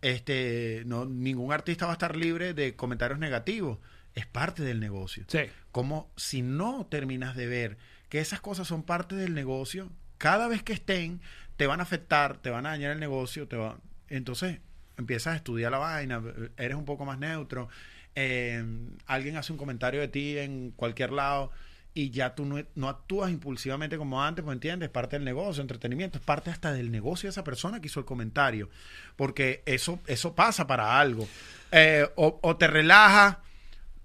este, 0.00 0.84
no, 0.86 1.04
ningún 1.06 1.52
artista 1.52 1.86
va 1.86 1.92
a 1.92 1.94
estar 1.94 2.14
libre 2.14 2.54
de 2.54 2.76
comentarios 2.76 3.18
negativos. 3.18 3.78
Es 4.14 4.26
parte 4.26 4.62
del 4.62 4.80
negocio. 4.80 5.24
Sí. 5.26 5.40
Como 5.72 6.10
si 6.16 6.42
no 6.42 6.86
terminas 6.86 7.36
de 7.36 7.46
ver 7.46 7.78
que 8.08 8.20
esas 8.20 8.40
cosas 8.40 8.68
son 8.68 8.82
parte 8.82 9.16
del 9.16 9.34
negocio, 9.34 9.90
cada 10.18 10.46
vez 10.46 10.62
que 10.62 10.72
estén, 10.74 11.20
te 11.56 11.66
van 11.66 11.80
a 11.80 11.84
afectar, 11.84 12.38
te 12.38 12.50
van 12.50 12.66
a 12.66 12.70
dañar 12.70 12.92
el 12.92 13.00
negocio, 13.00 13.48
te 13.48 13.56
va... 13.56 13.78
entonces 14.08 14.60
empiezas 14.96 15.34
a 15.34 15.36
estudiar 15.36 15.72
la 15.72 15.78
vaina, 15.78 16.22
eres 16.56 16.76
un 16.76 16.84
poco 16.84 17.04
más 17.04 17.18
neutro, 17.18 17.68
eh, 18.14 18.64
alguien 19.06 19.36
hace 19.36 19.52
un 19.52 19.58
comentario 19.58 20.00
de 20.00 20.08
ti 20.08 20.38
en 20.38 20.70
cualquier 20.72 21.12
lado 21.12 21.50
y 21.98 22.10
ya 22.10 22.36
tú 22.36 22.44
no, 22.44 22.64
no 22.76 22.88
actúas 22.88 23.28
impulsivamente 23.32 23.98
como 23.98 24.22
antes, 24.22 24.44
pues 24.44 24.54
entiendes, 24.54 24.86
es 24.86 24.92
parte 24.92 25.16
del 25.16 25.24
negocio, 25.24 25.62
entretenimiento, 25.62 26.18
es 26.18 26.24
parte 26.24 26.48
hasta 26.48 26.72
del 26.72 26.92
negocio 26.92 27.26
de 27.26 27.32
esa 27.32 27.42
persona 27.42 27.80
que 27.80 27.88
hizo 27.88 27.98
el 27.98 28.06
comentario, 28.06 28.70
porque 29.16 29.64
eso, 29.66 29.98
eso 30.06 30.32
pasa 30.32 30.68
para 30.68 31.00
algo. 31.00 31.26
Eh, 31.72 32.08
o, 32.14 32.56
te 32.56 32.68
relaja, 32.68 33.42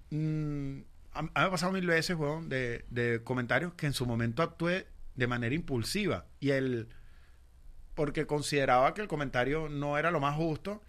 mm, 0.10 0.80
a, 1.14 1.20
a 1.20 1.22
mí 1.22 1.30
me 1.36 1.42
ha 1.42 1.52
pasado 1.52 1.72
mil 1.72 1.86
veces, 1.86 2.18
weón, 2.18 2.50
de, 2.50 2.84
de 2.90 3.22
comentarios 3.24 3.76
que 3.76 3.86
en 3.86 3.94
su 3.94 4.08
momento 4.08 4.42
actué 4.42 4.88
de 5.14 5.28
manera 5.28 5.54
impulsiva 5.54 6.26
y 6.40 6.50
el 6.50 6.90
porque 7.94 8.26
consideraba 8.26 8.96
que 8.96 9.02
el 9.02 9.08
comentario 9.08 9.70
no 9.70 10.00
era 10.00 10.10
lo 10.10 10.20
más 10.20 10.36
justo, 10.36 10.82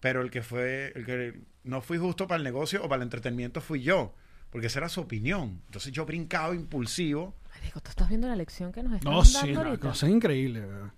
pero 0.00 0.20
el 0.20 0.32
que 0.32 0.42
fue 0.42 0.90
el 0.96 1.06
que 1.06 1.40
no 1.62 1.80
fui 1.80 1.96
justo 1.96 2.26
para 2.26 2.38
el 2.38 2.42
negocio 2.42 2.82
o 2.82 2.88
para 2.88 2.96
el 2.96 3.06
entretenimiento 3.06 3.60
fui 3.60 3.82
yo, 3.82 4.16
porque 4.50 4.66
esa 4.68 4.78
era 4.80 4.88
su 4.88 5.00
opinión. 5.00 5.62
Entonces 5.66 5.92
yo 5.92 6.04
brincaba 6.06 6.54
impulsivo, 6.54 7.34
Marico, 7.54 7.80
¿tú 7.80 7.90
estás 7.90 8.08
viendo 8.08 8.26
la 8.28 8.36
lección 8.36 8.72
que 8.72 8.82
nos 8.82 8.94
están 8.94 9.12
No, 9.12 9.22
dando 9.22 9.38
sí, 9.40 9.52
la 9.52 9.60
ahorita? 9.60 9.88
cosa 9.88 10.06
es 10.06 10.12
increíble. 10.12 10.60
¿verdad? 10.60 10.90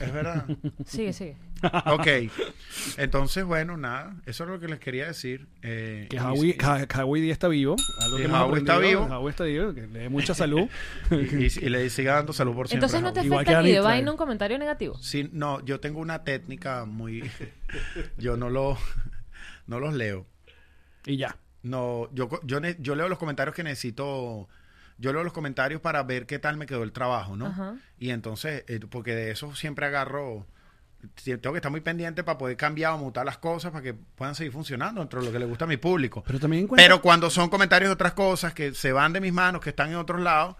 es 0.00 0.12
verdad. 0.12 0.46
Sigue, 0.86 1.12
sigue. 1.12 1.36
ok. 1.86 2.06
Entonces, 2.98 3.44
bueno, 3.44 3.76
nada, 3.76 4.14
eso 4.26 4.44
es 4.44 4.50
lo 4.50 4.60
que 4.60 4.68
les 4.68 4.78
quería 4.78 5.06
decir. 5.06 5.48
eh, 5.62 6.06
Que 6.08 6.20
Howie, 6.20 6.56
Ja- 6.58 6.86
Howie 7.04 7.20
día 7.22 7.32
está 7.32 7.48
vivo. 7.48 7.74
Algo 8.00 8.16
Sí, 8.16 8.22
que 8.24 8.28
Howie 8.32 8.58
está 8.58 8.78
vivo. 8.78 9.02
Howie 9.04 9.30
está 9.30 9.44
vivo, 9.44 9.74
que 9.74 9.86
le 9.86 9.98
dé 10.00 10.08
mucha 10.08 10.34
salud. 10.34 10.68
y, 11.10 11.14
y- 11.14 11.66
y 11.66 11.68
le 11.68 11.90
siga 11.90 12.14
dando 12.14 12.32
salud 12.32 12.54
por 12.54 12.68
siempre. 12.68 12.86
Entonces 12.86 13.02
no 13.02 13.12
te 13.12 13.20
afecta 13.20 13.62
ni 13.62 13.72
de 13.72 13.80
vaina 13.80 14.10
un 14.10 14.16
comentario 14.16 14.56
negativo. 14.58 14.96
Sí, 14.98 15.28
no, 15.32 15.64
yo 15.64 15.80
tengo 15.80 16.00
una 16.00 16.22
técnica 16.24 16.84
muy... 16.84 17.28
yo 18.18 18.36
no, 18.36 18.50
lo, 18.50 18.78
no 19.66 19.80
los 19.80 19.94
leo. 19.94 20.26
y 21.06 21.16
ya. 21.16 21.36
No, 21.62 22.08
yo, 22.12 22.28
yo, 22.44 22.60
yo 22.78 22.94
leo 22.94 23.08
los 23.08 23.18
comentarios 23.18 23.54
que 23.54 23.62
necesito 23.64 24.48
yo 25.00 25.12
leo 25.12 25.22
los 25.22 25.32
comentarios 25.32 25.80
para 25.80 26.02
ver 26.02 26.26
qué 26.26 26.38
tal 26.40 26.56
me 26.56 26.66
quedó 26.66 26.82
el 26.82 26.90
trabajo, 26.92 27.36
¿no? 27.36 27.46
Ajá. 27.46 27.76
Y 28.00 28.10
entonces, 28.10 28.64
eh, 28.66 28.80
porque 28.90 29.14
de 29.14 29.30
eso 29.30 29.54
siempre 29.54 29.86
agarro, 29.86 30.44
tengo 31.24 31.52
que 31.52 31.58
estar 31.58 31.70
muy 31.70 31.80
pendiente 31.80 32.24
para 32.24 32.36
poder 32.36 32.56
cambiar 32.56 32.94
o 32.94 32.98
mutar 32.98 33.24
las 33.24 33.38
cosas 33.38 33.70
para 33.70 33.82
que 33.84 33.94
puedan 33.94 34.34
seguir 34.34 34.52
funcionando 34.52 35.00
dentro 35.00 35.20
de 35.20 35.26
lo 35.26 35.32
que 35.32 35.38
le 35.38 35.44
gusta 35.46 35.66
a 35.66 35.68
mi 35.68 35.76
público. 35.76 36.24
Pero 36.26 36.40
también 36.40 36.64
encuentra- 36.64 36.84
Pero 36.84 37.00
cuando 37.00 37.30
son 37.30 37.48
comentarios 37.48 37.88
de 37.90 37.92
otras 37.94 38.12
cosas 38.14 38.52
que 38.54 38.74
se 38.74 38.90
van 38.90 39.12
de 39.12 39.20
mis 39.20 39.32
manos, 39.32 39.60
que 39.60 39.70
están 39.70 39.90
en 39.90 39.96
otros 39.96 40.20
lados, 40.20 40.56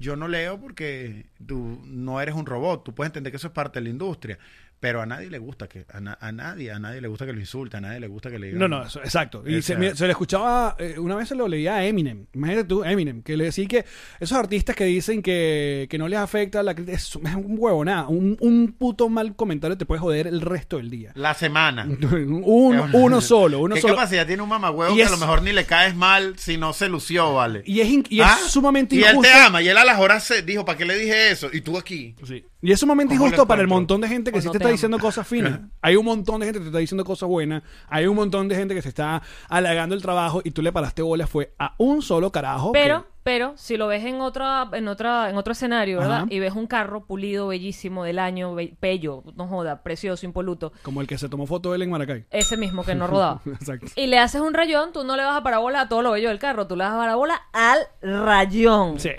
yo 0.00 0.16
no 0.16 0.26
leo 0.26 0.60
porque 0.60 1.26
tú 1.46 1.80
no 1.84 2.20
eres 2.20 2.34
un 2.34 2.46
robot. 2.46 2.82
Tú 2.84 2.94
puedes 2.94 3.10
entender 3.10 3.30
que 3.32 3.36
eso 3.36 3.46
es 3.48 3.52
parte 3.52 3.78
de 3.78 3.84
la 3.84 3.90
industria. 3.90 4.38
Pero 4.80 5.02
a 5.02 5.06
nadie 5.06 5.28
le 5.28 5.38
gusta 5.38 5.68
que, 5.68 5.84
a, 5.92 6.00
na- 6.00 6.16
a 6.20 6.30
nadie, 6.30 6.70
a 6.70 6.78
nadie 6.78 7.00
le 7.00 7.08
gusta 7.08 7.26
que 7.26 7.32
lo 7.32 7.40
insulte, 7.40 7.76
a 7.76 7.80
nadie 7.80 7.98
le 7.98 8.06
gusta 8.06 8.30
que 8.30 8.38
le 8.38 8.46
digan. 8.46 8.60
No, 8.60 8.68
no, 8.68 8.84
eso- 8.86 9.00
exacto. 9.02 9.42
Y 9.46 9.60
se, 9.62 9.76
me- 9.76 9.94
se 9.96 10.04
le 10.06 10.12
escuchaba, 10.12 10.76
eh, 10.78 10.94
una 10.98 11.16
vez 11.16 11.28
se 11.28 11.34
lo 11.34 11.48
leía 11.48 11.76
a 11.76 11.84
Eminem. 11.84 12.26
Imagínate 12.32 12.64
tú, 12.68 12.84
Eminem, 12.84 13.22
que 13.22 13.36
le 13.36 13.44
decía 13.44 13.66
que 13.66 13.84
esos 14.20 14.38
artistas 14.38 14.76
que 14.76 14.84
dicen 14.84 15.20
que, 15.22 15.86
que 15.90 15.98
no 15.98 16.06
les 16.06 16.18
afecta 16.20 16.62
la 16.62 16.74
crítica, 16.74 16.96
es, 16.96 17.06
es 17.08 17.34
un 17.34 17.56
huevo, 17.58 17.84
nada. 17.84 18.06
Un, 18.08 18.36
un 18.40 18.72
puto 18.78 19.08
mal 19.08 19.34
comentario 19.34 19.76
te 19.76 19.84
puede 19.84 20.00
joder 20.00 20.26
el 20.28 20.40
resto 20.40 20.76
del 20.76 20.90
día. 20.90 21.10
La 21.16 21.34
semana. 21.34 21.86
uno, 22.44 22.88
uno 22.92 23.20
solo, 23.20 23.60
uno 23.60 23.74
¿Qué 23.74 23.80
solo. 23.80 23.94
capacidad 23.96 24.26
tiene 24.26 24.42
un 24.42 24.48
mamagüevo 24.48 24.92
Y 24.92 24.96
que 24.96 25.02
es- 25.02 25.08
a 25.08 25.12
lo 25.12 25.18
mejor 25.18 25.42
ni 25.42 25.52
le 25.52 25.64
caes 25.64 25.94
mal 25.96 26.34
si 26.38 26.56
no 26.56 26.72
se 26.72 26.88
lució, 26.88 27.34
vale? 27.34 27.62
Y 27.66 27.80
es, 27.80 27.88
in- 27.88 28.04
y 28.08 28.20
es 28.20 28.26
¿Ah? 28.28 28.38
sumamente 28.48 28.94
Y 28.96 29.02
él 29.02 29.10
injusto. 29.10 29.32
te 29.32 29.38
ama, 29.38 29.62
y 29.62 29.68
él 29.68 29.76
a 29.76 29.84
las 29.84 29.98
horas 29.98 30.24
se 30.24 30.42
dijo, 30.42 30.64
¿para 30.64 30.78
qué 30.78 30.84
le 30.84 30.96
dije 30.98 31.30
eso? 31.30 31.48
Y 31.52 31.60
tú 31.62 31.76
aquí. 31.78 32.14
Sí. 32.26 32.44
Y 32.60 32.72
es 32.72 32.80
sumamente 32.80 33.14
¿Cómo 33.14 33.26
injusto 33.26 33.46
para 33.46 33.62
el 33.62 33.68
montón 33.68 34.00
de 34.00 34.08
gente 34.08 34.32
que 34.32 34.38
O 34.38 34.40
sí 34.40 34.46
no 34.46 34.52
te 34.52 34.58
te 34.58 34.62
está 34.64 34.68
ama. 34.68 34.72
diciendo 34.72 34.98
cosas 34.98 35.28
finas. 35.28 35.60
Hay 35.80 35.94
un 35.94 36.04
montón 36.04 36.40
de 36.40 36.46
gente 36.46 36.58
que 36.58 36.64
te 36.64 36.68
está 36.70 36.78
diciendo 36.80 37.04
cosas 37.04 37.28
buenas. 37.28 37.62
Hay 37.88 38.06
un 38.06 38.16
montón 38.16 38.48
de 38.48 38.56
gente 38.56 38.74
que 38.74 38.82
se 38.82 38.88
está 38.88 39.22
halagando 39.48 39.94
el 39.94 40.02
trabajo 40.02 40.40
y 40.42 40.50
tú 40.50 40.60
le 40.60 40.72
paraste 40.72 41.02
bola. 41.02 41.28
Fue 41.28 41.54
a 41.58 41.74
un 41.78 42.02
solo 42.02 42.32
carajo. 42.32 42.72
Pero, 42.72 43.02
que- 43.02 43.08
pero, 43.22 43.52
si 43.56 43.76
lo 43.76 43.86
ves 43.86 44.04
en 44.04 44.20
otra, 44.20 44.68
en 44.72 44.88
otra, 44.88 45.30
en 45.30 45.36
otro 45.36 45.52
escenario, 45.52 45.98
¿verdad? 46.00 46.16
Ajá. 46.22 46.26
Y 46.30 46.40
ves 46.40 46.54
un 46.54 46.66
carro 46.66 47.04
pulido, 47.06 47.46
bellísimo, 47.46 48.02
del 48.02 48.18
año, 48.18 48.52
be- 48.56 48.76
bello, 48.80 49.22
no 49.36 49.46
joda, 49.46 49.84
precioso, 49.84 50.26
impoluto. 50.26 50.72
como 50.82 51.00
el 51.00 51.06
que 51.06 51.16
se 51.16 51.28
tomó 51.28 51.46
foto 51.46 51.70
de 51.70 51.76
él 51.76 51.82
en 51.82 51.90
Maracay. 51.90 52.24
Ese 52.30 52.56
mismo 52.56 52.82
que 52.84 52.96
no 52.96 53.06
rodaba. 53.06 53.40
Exacto. 53.46 53.86
y 53.94 54.08
le 54.08 54.18
haces 54.18 54.40
un 54.40 54.52
rayón, 54.52 54.92
tú 54.92 55.04
no 55.04 55.14
le 55.16 55.22
vas 55.22 55.36
a 55.36 55.42
parabola 55.44 55.82
a 55.82 55.88
todo 55.88 56.02
lo 56.02 56.10
bello 56.10 56.28
del 56.30 56.40
carro, 56.40 56.66
tú 56.66 56.74
le 56.74 56.82
vas 56.82 56.94
a 56.94 56.96
parabola 56.96 57.40
al 57.52 57.78
rayón. 58.02 58.98
Sí. 58.98 59.10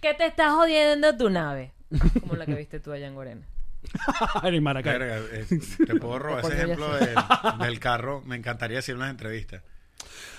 ¿Qué 0.00 0.14
te 0.14 0.24
está 0.26 0.52
jodiendo 0.52 1.14
tu 1.16 1.28
nave? 1.28 1.72
Como 2.20 2.34
la 2.36 2.46
que 2.46 2.54
viste 2.54 2.80
tú 2.80 2.92
allá 2.92 3.06
en 3.06 3.14
Gorena. 3.14 3.46
en 4.42 4.62
Maracay. 4.62 4.98
Verga, 4.98 5.18
eh, 5.32 5.46
te 5.86 5.94
puedo 5.96 6.18
robar 6.18 6.44
ese 6.44 6.54
ejemplo 6.54 6.94
del, 6.96 7.14
del 7.60 7.78
carro. 7.80 8.22
Me 8.26 8.36
encantaría 8.36 8.78
decir 8.78 8.92
en 8.94 8.98
unas 8.98 9.10
entrevistas. 9.10 9.62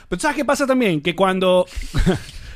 Pero 0.09 0.19
¿sabes 0.19 0.37
qué 0.37 0.45
pasa 0.45 0.65
también? 0.65 1.01
Que 1.01 1.15
cuando... 1.15 1.65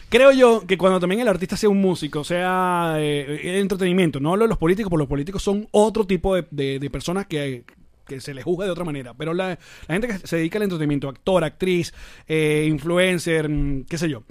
Creo 0.09 0.33
yo 0.33 0.67
que 0.67 0.77
cuando 0.77 0.99
también 0.99 1.21
el 1.21 1.27
artista 1.29 1.55
sea 1.55 1.69
un 1.69 1.79
músico, 1.79 2.25
sea 2.25 2.95
eh, 2.97 3.59
entretenimiento, 3.61 4.19
no 4.19 4.31
hablo 4.33 4.43
de 4.43 4.49
los 4.49 4.57
políticos, 4.57 4.89
porque 4.89 5.03
los 5.03 5.07
políticos 5.07 5.41
son 5.41 5.69
otro 5.71 6.05
tipo 6.05 6.35
de, 6.35 6.45
de- 6.51 6.79
de 6.79 6.89
personas 6.89 7.27
que, 7.27 7.63
que 8.05 8.19
se 8.19 8.33
les 8.33 8.43
juzga 8.43 8.65
de 8.65 8.71
otra 8.71 8.83
manera. 8.83 9.13
Pero 9.13 9.33
la, 9.33 9.57
la 9.87 9.95
gente 9.95 10.09
que 10.09 10.27
se 10.27 10.35
dedica 10.35 10.57
al 10.57 10.63
entretenimiento, 10.63 11.07
actor, 11.07 11.45
actriz, 11.45 11.93
eh, 12.27 12.65
influencer, 12.69 13.47
mm, 13.47 13.85
qué 13.85 13.97
sé 13.97 14.09
yo. 14.09 14.23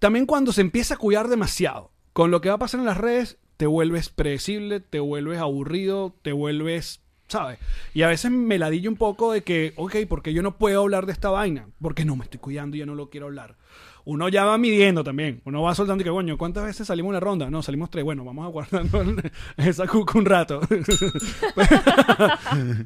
También 0.00 0.26
cuando 0.26 0.52
se 0.52 0.60
empieza 0.60 0.94
a 0.94 0.96
cuidar 0.96 1.28
demasiado 1.28 1.92
con 2.12 2.32
lo 2.32 2.40
que 2.40 2.48
va 2.48 2.56
a 2.56 2.58
pasar 2.58 2.80
en 2.80 2.86
las 2.86 2.96
redes, 2.96 3.38
te 3.62 3.68
vuelves 3.68 4.08
predecible, 4.08 4.80
te 4.80 4.98
vuelves 4.98 5.38
aburrido, 5.38 6.12
te 6.22 6.32
vuelves 6.32 7.00
¿sabes? 7.28 7.60
Y 7.94 8.02
a 8.02 8.08
veces 8.08 8.32
me 8.32 8.58
ladillo 8.58 8.90
un 8.90 8.96
poco 8.96 9.30
de 9.30 9.44
que, 9.44 9.72
ok, 9.76 9.98
porque 10.08 10.34
yo 10.34 10.42
no 10.42 10.58
puedo 10.58 10.80
hablar 10.80 11.06
de 11.06 11.12
esta 11.12 11.30
vaina? 11.30 11.68
Porque 11.80 12.04
no 12.04 12.16
me 12.16 12.24
estoy 12.24 12.40
cuidando 12.40 12.74
y 12.74 12.80
ya 12.80 12.86
no 12.86 12.96
lo 12.96 13.08
quiero 13.08 13.26
hablar. 13.26 13.54
Uno 14.04 14.28
ya 14.28 14.46
va 14.46 14.58
midiendo 14.58 15.04
también. 15.04 15.42
Uno 15.44 15.62
va 15.62 15.76
soltando 15.76 16.02
y 16.02 16.04
que, 16.04 16.10
coño, 16.10 16.36
¿cuántas 16.36 16.64
veces 16.64 16.88
salimos 16.88 17.10
en 17.10 17.14
la 17.14 17.20
ronda? 17.20 17.50
No, 17.50 17.62
salimos 17.62 17.88
tres. 17.88 18.04
Bueno, 18.04 18.24
vamos 18.24 18.46
a 18.46 18.48
guardar 18.48 18.84
esa 19.58 19.86
cuca 19.86 20.18
un 20.18 20.24
rato. 20.24 20.60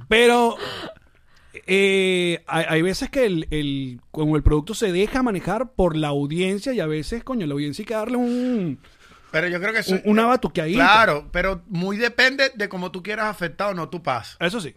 Pero 0.08 0.56
eh, 1.66 2.44
hay, 2.46 2.82
veces 2.82 3.08
que 3.08 3.24
el, 3.24 3.46
el 3.50 4.42
producto 4.44 4.74
se 4.74 4.92
deja 4.92 5.22
manejar 5.22 5.72
por 5.72 5.96
la 5.96 6.08
audiencia 6.08 6.74
y 6.74 6.80
a 6.80 6.86
veces, 6.86 7.24
coño, 7.24 7.46
la 7.46 7.54
audiencia 7.54 7.80
hay 7.80 7.86
que 7.86 7.94
darle 7.94 8.18
un, 8.18 8.78
Pero 9.32 9.48
yo 9.48 9.60
creo 9.60 9.72
que 9.72 9.80
eso, 9.80 9.94
un- 9.94 10.02
una 10.04 10.26
batuqueadita. 10.26 10.78
Claro, 10.78 11.28
pero 11.32 11.62
muy 11.68 11.96
depende 11.96 12.50
de 12.54 12.68
cómo 12.68 12.90
tú 12.92 13.02
quieras 13.02 13.26
afectar 13.26 13.70
o 13.70 13.74
no 13.74 13.88
tu 13.88 14.02
paz. 14.02 14.36
Eso 14.40 14.60
sí. 14.60 14.74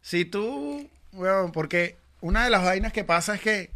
Si 0.00 0.24
tú, 0.24 0.88
bueno, 1.12 1.50
porque 1.52 1.96
una 2.20 2.44
de 2.44 2.50
las 2.50 2.62
vainas 2.64 2.92
que 2.92 3.04
pasa 3.04 3.34
es 3.34 3.40
que 3.40 3.70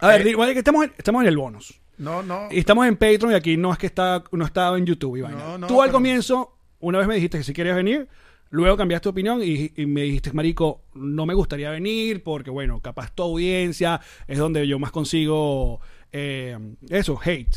A 0.00 0.08
ver, 0.08 0.20
Eh, 0.20 0.24
digo, 0.24 0.44
que 0.44 0.52
estamos 0.58 0.84
en, 0.84 0.92
estamos 0.98 1.22
en 1.22 1.28
el 1.28 1.36
bonus. 1.36 1.80
no, 1.98 2.22
no, 2.22 2.48
Y 2.50 2.58
estamos 2.58 2.86
en 2.86 2.96
Patreon 2.96 3.32
y 3.32 3.34
aquí 3.34 3.56
no 3.56 3.72
es 3.72 3.78
que 3.78 3.86
está, 3.86 4.22
no 4.30 4.44
estaba 4.44 4.76
en 4.78 4.84
YouTube. 4.86 5.16
y 5.16 5.20
vaina. 5.22 5.38
No, 5.38 5.58
no, 5.58 5.66
Tú 5.66 5.80
al 5.80 5.88
pero- 5.88 5.96
comienzo, 5.98 6.56
una 6.80 6.98
vez 6.98 7.08
me 7.08 7.14
dijiste 7.14 7.38
que 7.38 7.44
si 7.44 7.52
querías 7.54 7.76
venir, 7.76 8.06
luego 8.50 8.76
cambiaste 8.76 9.04
tu 9.04 9.08
opinión 9.08 9.40
y, 9.42 9.72
y 9.74 9.86
me 9.86 10.02
dijiste, 10.02 10.32
Marico, 10.34 10.82
no 10.94 11.24
me 11.26 11.32
gustaría 11.34 11.70
venir 11.70 12.22
porque, 12.22 12.50
bueno, 12.50 12.80
capaz 12.80 13.10
tu 13.14 13.22
audiencia 13.22 14.00
es 14.28 14.36
donde 14.38 14.66
yo 14.68 14.78
más 14.78 14.90
consigo 14.92 15.80
eh, 16.12 16.58
eso, 16.90 17.18
hate. 17.24 17.56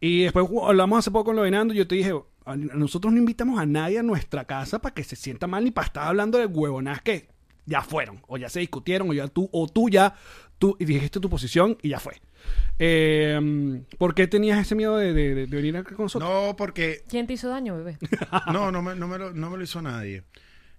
Y 0.00 0.22
después 0.22 0.46
hablamos 0.66 0.98
hace 1.00 1.10
poco 1.10 1.26
con 1.26 1.36
lo 1.36 1.42
de 1.42 1.50
Nando 1.50 1.74
y 1.74 1.76
yo 1.78 1.86
te 1.86 1.94
dije, 1.94 2.12
a- 2.46 2.56
nosotros 2.56 3.12
no 3.12 3.18
invitamos 3.18 3.58
a 3.60 3.66
nadie 3.66 3.98
a 3.98 4.02
nuestra 4.02 4.44
casa 4.46 4.78
para 4.80 4.94
que 4.94 5.04
se 5.04 5.14
sienta 5.16 5.46
mal 5.46 5.62
ni 5.64 5.70
para 5.70 5.86
estar 5.86 6.06
hablando 6.08 6.38
de 6.38 6.46
huevonas 6.46 7.02
que 7.02 7.28
ya 7.66 7.82
fueron, 7.82 8.22
o 8.26 8.36
ya 8.38 8.48
se 8.48 8.60
discutieron, 8.60 9.10
o 9.10 9.12
ya 9.12 9.28
tú, 9.28 9.48
o 9.52 9.68
tú 9.68 9.88
ya, 9.90 10.14
tú 10.58 10.76
y 10.80 10.84
dijiste 10.86 11.20
tu 11.20 11.28
posición 11.28 11.76
y 11.82 11.90
ya 11.90 12.00
fue. 12.00 12.20
Eh, 12.78 13.82
¿Por 13.98 14.14
qué 14.14 14.26
tenías 14.26 14.58
ese 14.58 14.74
miedo 14.74 14.96
de- 14.96 15.12
de 15.12 15.46
venir 15.46 15.76
acá 15.76 15.94
con 15.94 16.06
nosotros? 16.06 16.28
no, 16.30 16.56
porque 16.56 17.02
¿Quién 17.08 17.26
te 17.26 17.34
hizo 17.34 17.48
daño, 17.50 17.76
bebé? 17.76 17.98
no, 18.52 18.72
no 18.72 18.80
me, 18.82 18.94
no 18.96 19.06
me 19.06 19.18
lo, 19.18 19.32
no 19.34 19.50
me 19.50 19.58
lo 19.58 19.62
hizo 19.62 19.82
nadie. 19.82 20.24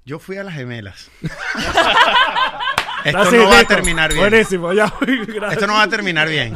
Yo 0.03 0.17
fui 0.17 0.35
a 0.37 0.43
las 0.43 0.55
gemelas. 0.55 1.11
Esto 3.05 3.17
Así, 3.19 3.35
no 3.37 3.49
va 3.49 3.59
a 3.59 3.63
terminar 3.65 4.09
bien. 4.13 4.29
Buenísimo, 4.29 4.73
ya. 4.73 4.91
gracias. 5.01 5.53
Esto 5.53 5.67
no 5.67 5.73
va 5.73 5.83
a 5.83 5.87
terminar 5.87 6.27
bien. 6.29 6.55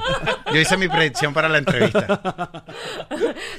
Yo 0.54 0.60
hice 0.60 0.78
mi 0.78 0.88
predicción 0.88 1.34
para 1.34 1.50
la 1.50 1.58
entrevista. 1.60 2.64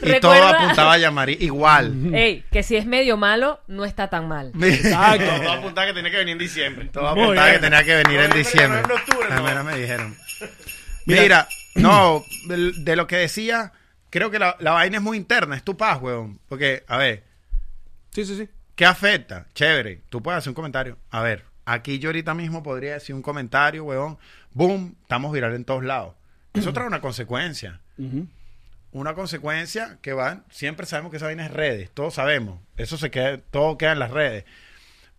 Y 0.02 0.06
Recuerda- 0.06 0.20
todo 0.20 0.46
apuntaba 0.48 0.92
a 0.94 0.98
Yamari 0.98 1.36
igual. 1.40 2.14
Ey, 2.14 2.44
que 2.50 2.62
si 2.62 2.76
es 2.76 2.86
medio 2.86 3.16
malo, 3.16 3.60
no 3.66 3.84
está 3.84 4.08
tan 4.08 4.28
mal. 4.28 4.52
Exacto. 4.62 5.24
Todo 5.42 5.52
apuntaba 5.52 5.86
que 5.86 5.92
tenía 5.94 6.10
que 6.10 6.16
venir 6.18 6.32
en 6.32 6.38
diciembre. 6.38 6.88
Todo 6.92 7.08
apuntaba 7.08 7.52
que 7.52 7.58
tenía 7.58 7.84
que 7.84 7.96
venir 7.96 8.20
en 8.20 8.30
diciembre. 8.32 8.82
noviembre, 8.82 8.94
octubre, 8.94 9.28
no. 9.34 9.42
meras 9.42 9.64
me 9.64 9.76
dijeron. 9.78 10.16
Mira. 11.06 11.22
Mira, 11.22 11.48
no, 11.76 12.24
de, 12.48 12.72
de 12.78 12.96
lo 12.96 13.06
que 13.06 13.16
decía, 13.16 13.72
creo 14.10 14.30
que 14.30 14.38
la, 14.38 14.56
la 14.60 14.72
vaina 14.72 14.96
es 14.98 15.02
muy 15.02 15.16
interna, 15.16 15.56
es 15.56 15.62
tu 15.62 15.76
paz, 15.76 15.98
weón. 16.00 16.40
Porque, 16.48 16.84
a 16.88 16.96
ver, 16.98 17.24
Sí, 18.10 18.24
sí, 18.24 18.36
sí. 18.36 18.48
¿qué 18.74 18.86
afecta? 18.86 19.46
Chévere, 19.54 20.02
tú 20.08 20.22
puedes 20.22 20.38
hacer 20.38 20.50
un 20.50 20.54
comentario. 20.54 20.98
A 21.10 21.20
ver, 21.22 21.44
aquí 21.66 21.98
yo 21.98 22.08
ahorita 22.08 22.32
mismo 22.32 22.62
podría 22.62 22.94
decir 22.94 23.14
un 23.14 23.22
comentario, 23.22 23.84
weón. 23.84 24.16
Boom, 24.52 24.96
estamos 25.02 25.32
viral 25.32 25.54
en 25.54 25.64
todos 25.64 25.84
lados. 25.84 26.14
Eso 26.54 26.72
trae 26.72 26.86
una 26.86 27.02
consecuencia. 27.02 27.82
Una 28.92 29.14
consecuencia 29.14 29.98
que 30.00 30.14
va, 30.14 30.44
siempre 30.50 30.86
sabemos 30.86 31.10
que 31.10 31.18
esa 31.18 31.26
vaina 31.26 31.44
es 31.44 31.52
redes, 31.52 31.90
todos 31.90 32.14
sabemos. 32.14 32.60
Eso 32.78 32.96
se 32.96 33.10
queda, 33.10 33.36
todo 33.38 33.76
queda 33.76 33.92
en 33.92 33.98
las 33.98 34.10
redes. 34.10 34.44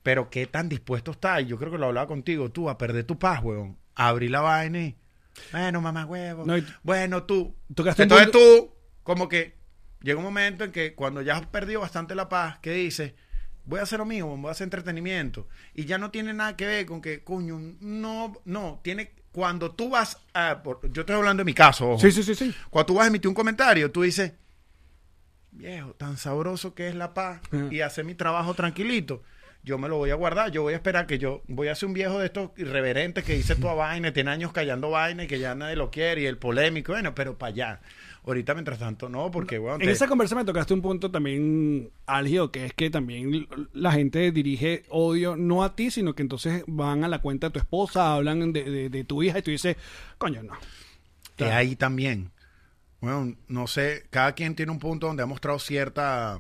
Pero 0.02 0.32
qué 0.32 0.48
tan 0.48 0.70
dispuesto 0.70 1.12
está, 1.12 1.40
y 1.42 1.46
yo 1.46 1.60
creo 1.60 1.72
que 1.72 1.78
lo 1.78 1.88
hablaba 1.88 2.08
contigo, 2.08 2.50
tú, 2.50 2.70
a 2.70 2.78
perder 2.78 3.04
tu 3.04 3.20
paz, 3.20 3.44
weón. 3.44 3.78
A 3.94 4.08
abrir 4.08 4.32
la 4.32 4.42
vaina 4.42 4.80
y, 4.80 4.96
bueno, 5.52 5.82
mamá, 5.82 6.06
huevo. 6.06 6.46
No, 6.46 6.56
bueno, 6.82 7.24
tú. 7.24 7.56
Entonces 7.70 8.32
tú, 8.32 8.72
como 9.04 9.30
que, 9.30 9.56
llega 10.02 10.18
un 10.18 10.24
momento 10.24 10.64
en 10.64 10.72
que 10.72 10.96
cuando 10.96 11.22
ya 11.22 11.36
has 11.36 11.46
perdido 11.46 11.82
bastante 11.82 12.16
la 12.16 12.30
paz, 12.30 12.60
que 12.60 12.72
dices, 12.72 13.14
voy 13.68 13.80
a 13.80 13.84
hacer 13.84 14.00
lo 14.00 14.06
mío, 14.06 14.26
voy 14.26 14.48
a 14.48 14.52
hacer 14.52 14.66
entretenimiento. 14.66 15.48
Y 15.76 15.86
ya 15.86 15.98
no 16.00 16.10
tiene 16.10 16.34
nada 16.34 16.56
que 16.56 16.66
ver 16.66 16.86
con 16.88 17.02
que, 17.02 17.24
coño, 17.24 17.60
no, 17.80 18.34
no, 18.46 18.80
tiene, 18.84 19.12
cuando 19.32 19.72
tú 19.72 19.90
vas 19.90 20.18
a, 20.34 20.64
por- 20.64 20.92
yo 20.92 21.02
estoy 21.02 21.16
hablando 21.16 21.42
de 21.42 21.46
mi 21.46 21.54
caso, 21.54 21.92
ojo. 21.92 22.00
Sí, 22.02 22.12
sí, 22.12 22.24
sí, 22.24 22.34
sí. 22.34 22.56
Cuando 22.70 22.88
tú 22.88 22.94
vas 22.96 23.06
a 23.06 23.08
emitir 23.10 23.28
un 23.28 23.36
comentario, 23.36 23.92
tú 23.92 24.02
dices, 24.02 24.34
viejo, 25.52 25.94
tan 25.94 26.18
sabroso 26.18 26.74
que 26.74 26.88
es 26.88 26.96
la 26.96 27.14
paz 27.14 27.42
y 27.72 27.82
hacer 27.82 28.06
mi 28.06 28.16
trabajo 28.16 28.54
tranquilito. 28.54 29.24
Yo 29.64 29.78
me 29.78 29.90
lo 29.90 29.98
voy 29.98 30.12
a 30.12 30.16
guardar, 30.16 30.52
yo 30.52 30.62
voy 30.62 30.74
a 30.74 30.78
esperar 30.78 31.08
que 31.08 31.18
yo 31.18 31.42
voy 31.48 31.68
a 31.68 31.76
ser 31.76 31.88
un 31.88 31.94
viejo 31.94 32.20
de 32.20 32.28
estos 32.28 32.52
irreverentes 32.58 33.26
que 33.26 33.34
dice 33.36 33.56
toda 33.56 33.74
vaina, 33.74 34.14
tiene 34.14 34.32
años 34.32 34.54
callando 34.54 34.92
vaina 34.92 35.26
y 35.26 35.28
que 35.28 35.40
ya 35.40 35.56
nadie 35.56 35.76
lo 35.76 35.92
quiere 35.92 36.22
y 36.22 36.26
el 36.26 36.38
polémico, 36.38 36.94
bueno, 36.94 37.14
pero 37.14 37.38
para 37.38 37.50
allá. 37.50 37.82
Ahorita, 38.28 38.54
mientras 38.54 38.78
tanto, 38.78 39.08
no, 39.10 39.32
porque, 39.32 39.58
bueno, 39.58 39.82
En 39.82 39.90
esa 39.90 40.08
conversa 40.08 40.36
me 40.36 40.44
tocaste 40.46 40.74
un 40.74 40.82
punto 40.82 41.10
también 41.10 41.90
álgido, 42.06 42.52
que 42.52 42.66
es 42.66 42.74
que 42.74 42.90
también 42.90 43.48
la 43.74 43.92
gente 43.94 44.32
dirige 44.32 44.84
odio 44.90 45.36
no 45.38 45.63
a 45.63 45.76
ti, 45.76 45.90
sino 45.92 46.13
que 46.13 46.22
entonces 46.24 46.63
van 46.68 47.04
a 47.06 47.08
la 47.08 47.22
cuenta 47.22 47.48
de 47.48 47.54
tu 47.54 47.60
esposa, 47.60 48.13
hablan 48.13 48.52
de, 48.54 48.63
de- 48.63 48.90
de 48.90 49.04
tu 49.06 49.24
hija 49.24 49.40
y 49.40 49.42
tú 49.42 49.52
dices, 49.52 49.78
coño, 50.18 50.44
no. 50.44 50.54
que 51.38 51.46
ahí 51.46 51.76
también. 51.78 52.32
Bueno, 53.00 53.36
no 53.48 53.66
sé, 53.68 54.06
cada 54.10 54.34
quien 54.34 54.56
tiene 54.56 54.72
un 54.72 54.80
punto 54.80 55.08
donde 55.08 55.24
ha 55.24 55.28
mostrado 55.28 55.58
cierta... 55.60 56.40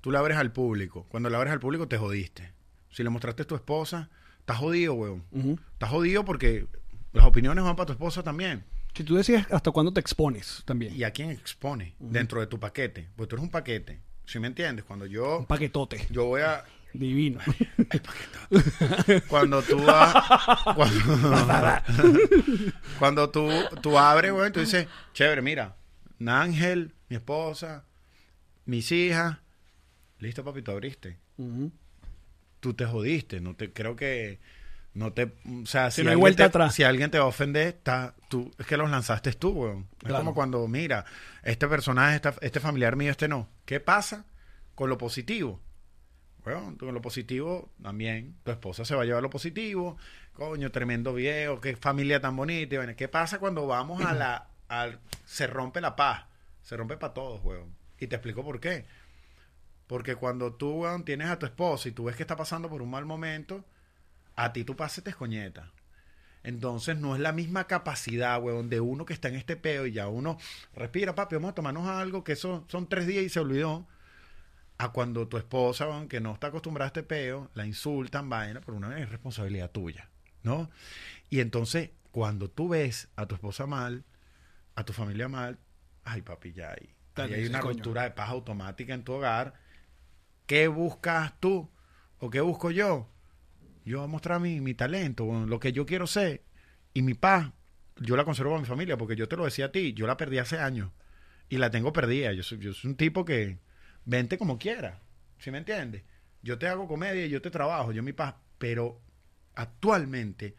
Tú 0.00 0.10
le 0.10 0.18
abres 0.18 0.36
al 0.38 0.50
público. 0.52 1.06
Cuando 1.10 1.28
le 1.28 1.36
abres 1.36 1.52
al 1.52 1.60
público 1.60 1.86
te 1.88 1.98
jodiste. 1.98 2.52
Si 2.90 3.02
le 3.02 3.10
mostraste 3.10 3.42
a 3.42 3.46
tu 3.46 3.54
esposa, 3.54 4.08
estás 4.40 4.58
jodido, 4.58 4.94
weón. 4.94 5.24
Ujú. 5.30 5.58
Estás 5.74 5.90
jodido 5.90 6.24
porque 6.24 6.66
las 7.12 7.24
opiniones 7.26 7.62
van 7.64 7.76
para 7.76 7.86
tu 7.86 7.92
esposa 7.92 8.22
también. 8.22 8.64
Si 8.94 9.04
tú 9.04 9.16
decías 9.16 9.46
hasta 9.50 9.70
cuándo 9.70 9.92
te 9.92 10.00
expones 10.00 10.62
también. 10.64 10.94
¿Y 10.94 11.04
a 11.04 11.10
quién 11.10 11.30
expone 11.30 11.94
dentro 11.98 12.40
de 12.40 12.46
tu 12.46 12.60
paquete? 12.60 13.08
Pues 13.16 13.28
tú 13.28 13.36
eres 13.36 13.44
un 13.44 13.50
paquete. 13.50 14.00
¿Sí 14.26 14.38
me 14.38 14.46
entiendes? 14.46 14.84
Cuando 14.84 15.06
yo, 15.06 15.38
Un 15.38 15.46
paquetote. 15.46 16.06
yo 16.10 16.26
voy 16.26 16.42
a... 16.42 16.64
Divino. 16.92 17.40
Cuando 19.28 19.62
tú 19.62 19.82
vas... 19.82 20.14
Cuando, 20.76 21.00
cuando 22.98 23.30
tú, 23.30 23.48
tú 23.80 23.98
abres, 23.98 24.32
güey, 24.32 24.52
tú 24.52 24.60
dices, 24.60 24.86
chévere, 25.14 25.40
mira, 25.40 25.76
Ángel, 26.26 26.94
mi 27.08 27.16
esposa, 27.16 27.84
mis 28.66 28.92
hijas. 28.92 29.38
Listo, 30.18 30.44
papi, 30.44 30.62
tú 30.62 30.70
abriste. 30.70 31.18
Tú 32.60 32.74
te 32.74 32.84
jodiste. 32.84 33.40
No 33.40 33.56
te, 33.56 33.72
creo 33.72 33.96
que... 33.96 34.38
No 34.94 35.12
te... 35.12 35.32
O 35.62 35.66
sea, 35.66 35.90
si, 35.90 36.02
no 36.02 36.10
hay 36.10 36.16
vuelta 36.16 36.42
te- 36.44 36.48
atrás. 36.48 36.74
si 36.74 36.82
alguien 36.84 37.10
te 37.10 37.18
va 37.18 37.24
a 37.24 37.28
ofender, 37.28 37.68
está, 37.68 38.14
tú, 38.28 38.50
es 38.58 38.66
que 38.66 38.76
los 38.76 38.90
lanzaste 38.90 39.32
tú, 39.32 39.50
weón. 39.50 39.88
Es 40.04 40.12
como 40.12 40.34
cuando, 40.34 40.66
mira, 40.68 41.04
este 41.42 41.66
personaje, 41.66 42.16
esta- 42.16 42.34
este 42.42 42.60
familiar 42.60 42.94
mío, 42.96 43.10
este 43.10 43.26
no. 43.28 43.48
¿Qué 43.64 43.80
pasa 43.80 44.26
con 44.74 44.90
lo 44.90 44.98
positivo? 44.98 45.60
Bueno, 46.44 46.76
con 46.78 46.92
lo 46.92 47.00
positivo 47.00 47.72
también. 47.82 48.36
Tu 48.44 48.50
esposa 48.50 48.84
se 48.84 48.94
va 48.94 49.02
a 49.02 49.04
llevar 49.06 49.22
lo 49.22 49.30
positivo. 49.30 49.96
Coño, 50.34 50.70
tremendo 50.70 51.14
video. 51.14 51.60
Qué 51.60 51.76
familia 51.76 52.20
tan 52.20 52.36
bonita. 52.36 52.94
¿Qué 52.94 53.08
pasa 53.08 53.38
cuando 53.38 53.66
vamos 53.66 54.04
a 54.04 54.12
la... 54.12 54.48
al- 54.68 55.00
se 55.24 55.46
rompe 55.46 55.80
la 55.80 55.96
paz. 55.96 56.26
Se 56.60 56.76
rompe 56.76 56.96
para 56.98 57.14
todos, 57.14 57.42
weón. 57.44 57.74
Y 57.98 58.08
te 58.08 58.16
explico 58.16 58.44
por 58.44 58.60
qué. 58.60 58.84
Porque 59.86 60.16
cuando 60.16 60.52
tú, 60.54 60.82
weón, 60.82 61.04
tienes 61.04 61.28
a 61.28 61.38
tu 61.38 61.46
esposa 61.46 61.88
y 61.88 61.92
tú 61.92 62.04
ves 62.04 62.16
que 62.16 62.22
está 62.24 62.36
pasando 62.36 62.68
por 62.68 62.82
un 62.82 62.90
mal 62.90 63.04
momento, 63.04 63.64
a 64.36 64.52
ti 64.52 64.64
tu 64.64 64.76
paz 64.76 64.92
se 64.92 65.02
te 65.02 65.10
escoñeta. 65.10 65.72
Entonces 66.44 66.96
no 66.96 67.14
es 67.14 67.20
la 67.20 67.32
misma 67.32 67.66
capacidad, 67.68 68.40
weón, 68.42 68.68
de 68.68 68.80
uno 68.80 69.04
que 69.04 69.12
está 69.12 69.28
en 69.28 69.36
este 69.36 69.56
peo 69.56 69.86
y 69.86 69.92
ya 69.92 70.08
uno 70.08 70.38
respira, 70.74 71.14
papi, 71.14 71.36
vamos 71.36 71.52
a 71.52 71.54
tomarnos 71.54 71.86
algo, 71.86 72.24
que 72.24 72.32
eso 72.32 72.64
son 72.68 72.88
tres 72.88 73.06
días 73.06 73.24
y 73.24 73.28
se 73.28 73.40
olvidó. 73.40 73.86
A 74.78 74.88
cuando 74.90 75.28
tu 75.28 75.36
esposa, 75.36 75.86
weón, 75.86 76.08
que 76.08 76.20
no 76.20 76.32
está 76.32 76.48
acostumbrada 76.48 76.86
a 76.86 76.88
este 76.88 77.04
peo, 77.04 77.50
la 77.54 77.64
insultan, 77.66 78.28
vaina, 78.28 78.60
por 78.60 78.74
una 78.74 78.98
irresponsabilidad 78.98 79.70
tuya, 79.70 80.08
¿no? 80.42 80.70
Y 81.30 81.38
entonces, 81.40 81.90
cuando 82.10 82.50
tú 82.50 82.70
ves 82.70 83.08
a 83.14 83.26
tu 83.26 83.36
esposa 83.36 83.66
mal, 83.66 84.04
a 84.74 84.84
tu 84.84 84.92
familia 84.92 85.28
mal, 85.28 85.58
ay, 86.04 86.22
papi, 86.22 86.52
ya 86.52 86.70
hay, 86.72 86.92
Dale, 87.14 87.36
hay 87.36 87.46
una 87.46 87.60
coño. 87.60 87.74
ruptura 87.74 88.02
de 88.02 88.10
paz 88.10 88.30
automática 88.30 88.92
en 88.94 89.04
tu 89.04 89.12
hogar. 89.12 89.54
¿Qué 90.46 90.66
buscas 90.66 91.38
tú? 91.38 91.70
¿O 92.18 92.30
qué 92.30 92.40
busco 92.40 92.70
yo? 92.72 93.08
Yo 93.84 93.98
voy 93.98 94.04
a 94.04 94.08
mostrar 94.08 94.40
mi, 94.40 94.60
mi 94.60 94.74
talento, 94.74 95.46
lo 95.46 95.60
que 95.60 95.72
yo 95.72 95.86
quiero 95.86 96.06
ser. 96.06 96.42
Y 96.94 97.02
mi 97.02 97.14
paz, 97.14 97.50
yo 97.96 98.16
la 98.16 98.24
conservo 98.24 98.56
a 98.56 98.60
mi 98.60 98.66
familia, 98.66 98.96
porque 98.96 99.16
yo 99.16 99.28
te 99.28 99.36
lo 99.36 99.44
decía 99.44 99.66
a 99.66 99.72
ti, 99.72 99.94
yo 99.94 100.06
la 100.06 100.16
perdí 100.16 100.38
hace 100.38 100.58
años. 100.58 100.90
Y 101.48 101.58
la 101.58 101.70
tengo 101.70 101.92
perdida. 101.92 102.32
Yo 102.32 102.42
soy, 102.42 102.58
yo 102.58 102.72
soy 102.72 102.90
un 102.90 102.96
tipo 102.96 103.24
que 103.24 103.58
vente 104.04 104.38
como 104.38 104.58
quiera. 104.58 105.00
¿Sí 105.38 105.50
me 105.50 105.58
entiendes? 105.58 106.04
Yo 106.42 106.58
te 106.58 106.66
hago 106.66 106.88
comedia 106.88 107.26
yo 107.26 107.42
te 107.42 107.50
trabajo, 107.50 107.92
yo 107.92 108.02
mi 108.02 108.12
paz. 108.12 108.34
Pero 108.58 109.00
actualmente 109.54 110.56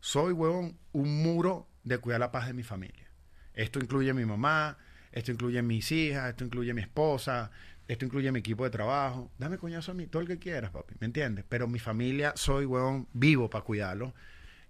soy, 0.00 0.32
huevón, 0.32 0.78
un 0.92 1.22
muro 1.22 1.68
de 1.82 1.98
cuidar 1.98 2.20
la 2.20 2.32
paz 2.32 2.46
de 2.46 2.54
mi 2.54 2.62
familia. 2.62 3.10
Esto 3.54 3.78
incluye 3.78 4.10
a 4.10 4.14
mi 4.14 4.24
mamá, 4.24 4.76
esto 5.12 5.30
incluye 5.30 5.58
a 5.58 5.62
mis 5.62 5.92
hijas, 5.92 6.30
esto 6.30 6.44
incluye 6.44 6.72
a 6.72 6.74
mi 6.74 6.82
esposa, 6.82 7.50
esto 7.88 8.04
incluye 8.04 8.28
a 8.28 8.32
mi 8.32 8.40
equipo 8.40 8.64
de 8.64 8.70
trabajo. 8.70 9.30
Dame 9.38 9.58
coñazo 9.58 9.92
a 9.92 9.94
mí, 9.94 10.06
todo 10.06 10.22
el 10.22 10.28
que 10.28 10.38
quieras, 10.38 10.70
papi, 10.70 10.94
¿me 11.00 11.06
entiendes? 11.06 11.44
Pero 11.48 11.68
mi 11.68 11.78
familia, 11.78 12.32
soy, 12.36 12.64
huevón, 12.66 13.08
vivo 13.12 13.50
para 13.50 13.64
cuidarlo. 13.64 14.14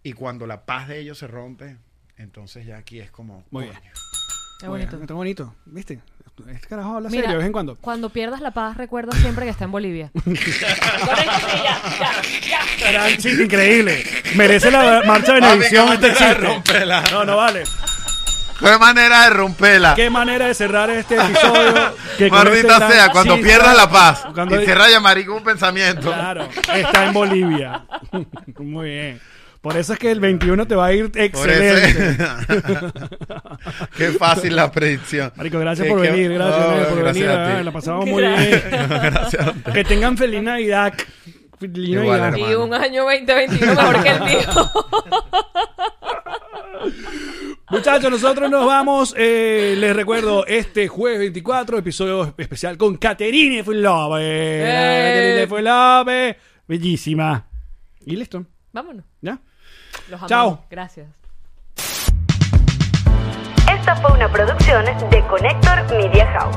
Y 0.03 0.12
cuando 0.12 0.46
la 0.46 0.66
paz 0.66 0.88
de 0.88 0.98
ellos 0.98 1.18
se 1.18 1.27
rompe, 1.27 1.77
entonces 2.16 2.66
ya 2.66 2.79
aquí 2.79 3.00
es 3.00 3.11
como... 3.11 3.44
Muy 3.50 3.64
bien. 3.64 3.79
Qué 4.61 4.68
bonito. 4.68 4.96
Está 5.00 5.14
bonito. 5.14 5.55
¿Viste? 5.66 6.00
Este 6.48 6.68
carajo 6.68 6.96
habla 6.96 7.09
Mira, 7.11 7.22
serio 7.22 7.33
de 7.33 7.38
vez 7.38 7.46
en 7.46 7.53
cuando. 7.53 7.77
Cuando 7.77 8.11
pierdas 8.11 8.40
la 8.40 8.50
paz, 8.50 8.77
recuerda 8.77 9.12
siempre 9.12 9.44
que 9.44 9.53
está 9.53 9.66
en 9.66 9.72
Bolivia. 9.72 10.11
Increíble. 13.40 14.05
Merece 14.35 14.70
la 14.70 15.03
marcha 15.07 15.35
de 15.35 15.40
este 15.59 16.35
romperla. 16.35 17.05
No, 17.12 17.24
no 17.24 17.37
vale. 17.37 17.62
¿Qué 18.60 18.78
manera 18.78 19.24
de 19.24 19.30
romperla? 19.30 19.94
Qué 19.94 20.10
manera 20.10 20.46
de 20.46 20.54
cerrar 20.54 20.88
este 20.90 21.16
episodio. 21.16 21.74
que 22.18 22.30
Maldita 22.30 22.76
este 22.78 22.92
sea, 22.92 23.08
cuando 23.10 23.36
pierdas 23.40 23.76
la 23.76 23.90
paz 23.90 24.24
Cuando- 24.32 24.60
y 24.60 24.64
se 24.64 24.74
raya 24.74 25.00
marico 25.00 25.34
un 25.34 25.44
pensamiento. 25.44 26.12
Claro, 26.12 26.48
está 26.74 27.06
en 27.06 27.12
Bolivia. 27.12 27.84
Muy 28.58 28.88
bien. 28.90 29.20
Por 29.60 29.76
eso 29.78 29.94
es 29.94 29.98
que 29.98 30.10
el 30.10 30.20
21 30.20 30.66
te 30.66 30.74
va 30.74 30.86
a 30.86 30.92
ir 30.92 31.10
excelente. 31.14 32.18
Qué 33.96 34.10
fácil 34.12 34.54
la 34.56 34.70
predicción. 34.70 35.32
Marico, 35.36 35.58
gracias 35.58 35.86
Qué- 35.86 35.92
por 35.92 36.02
venir, 36.02 36.32
gracias 36.34 36.64
Oh, 36.66 36.88
por 36.90 36.98
gracias 36.98 37.26
venir. 37.26 37.30
a 37.30 37.58
ti. 37.58 37.64
La 37.64 37.72
pasamos 37.72 38.06
muy 38.06 38.22
bien. 38.22 38.62
Gracias. 38.70 39.46
Que 39.72 39.84
tengan 39.84 40.18
feliz 40.18 40.42
Navidad. 40.42 40.92
Feliz 41.58 41.88
Igual, 41.88 42.20
Navidad. 42.20 42.48
Y 42.50 42.54
un 42.56 42.74
año 42.74 43.04
2021 43.04 43.74
mejor 43.74 44.02
que 44.02 44.08
el 44.10 44.20
mío. 44.20 44.72
Muchachos, 47.74 48.08
nosotros 48.08 48.48
nos 48.50 48.64
vamos. 48.66 49.14
eh, 49.18 49.74
les 49.76 49.96
recuerdo, 49.96 50.46
este 50.46 50.87
jueves 50.87 51.18
24, 51.18 51.78
episodio 51.78 52.32
especial 52.38 52.76
con 52.78 52.96
Caterine 52.96 53.64
Fuenlope. 53.64 54.20
¡Eh! 54.20 54.64
Caterine 54.64 55.46
Fuenlope. 55.48 56.38
Bellísima. 56.68 57.46
Y 58.06 58.14
listo. 58.14 58.44
Vámonos. 58.72 59.04
¿Ya? 59.20 59.38
Los 60.08 60.22
amamos. 60.22 60.28
Chao. 60.28 60.64
Gracias. 60.70 61.08
Esta 63.76 63.96
fue 63.96 64.12
una 64.12 64.30
producción 64.30 64.84
de 65.10 65.26
Connector 65.26 65.96
Media 65.96 66.26
House. 66.28 66.56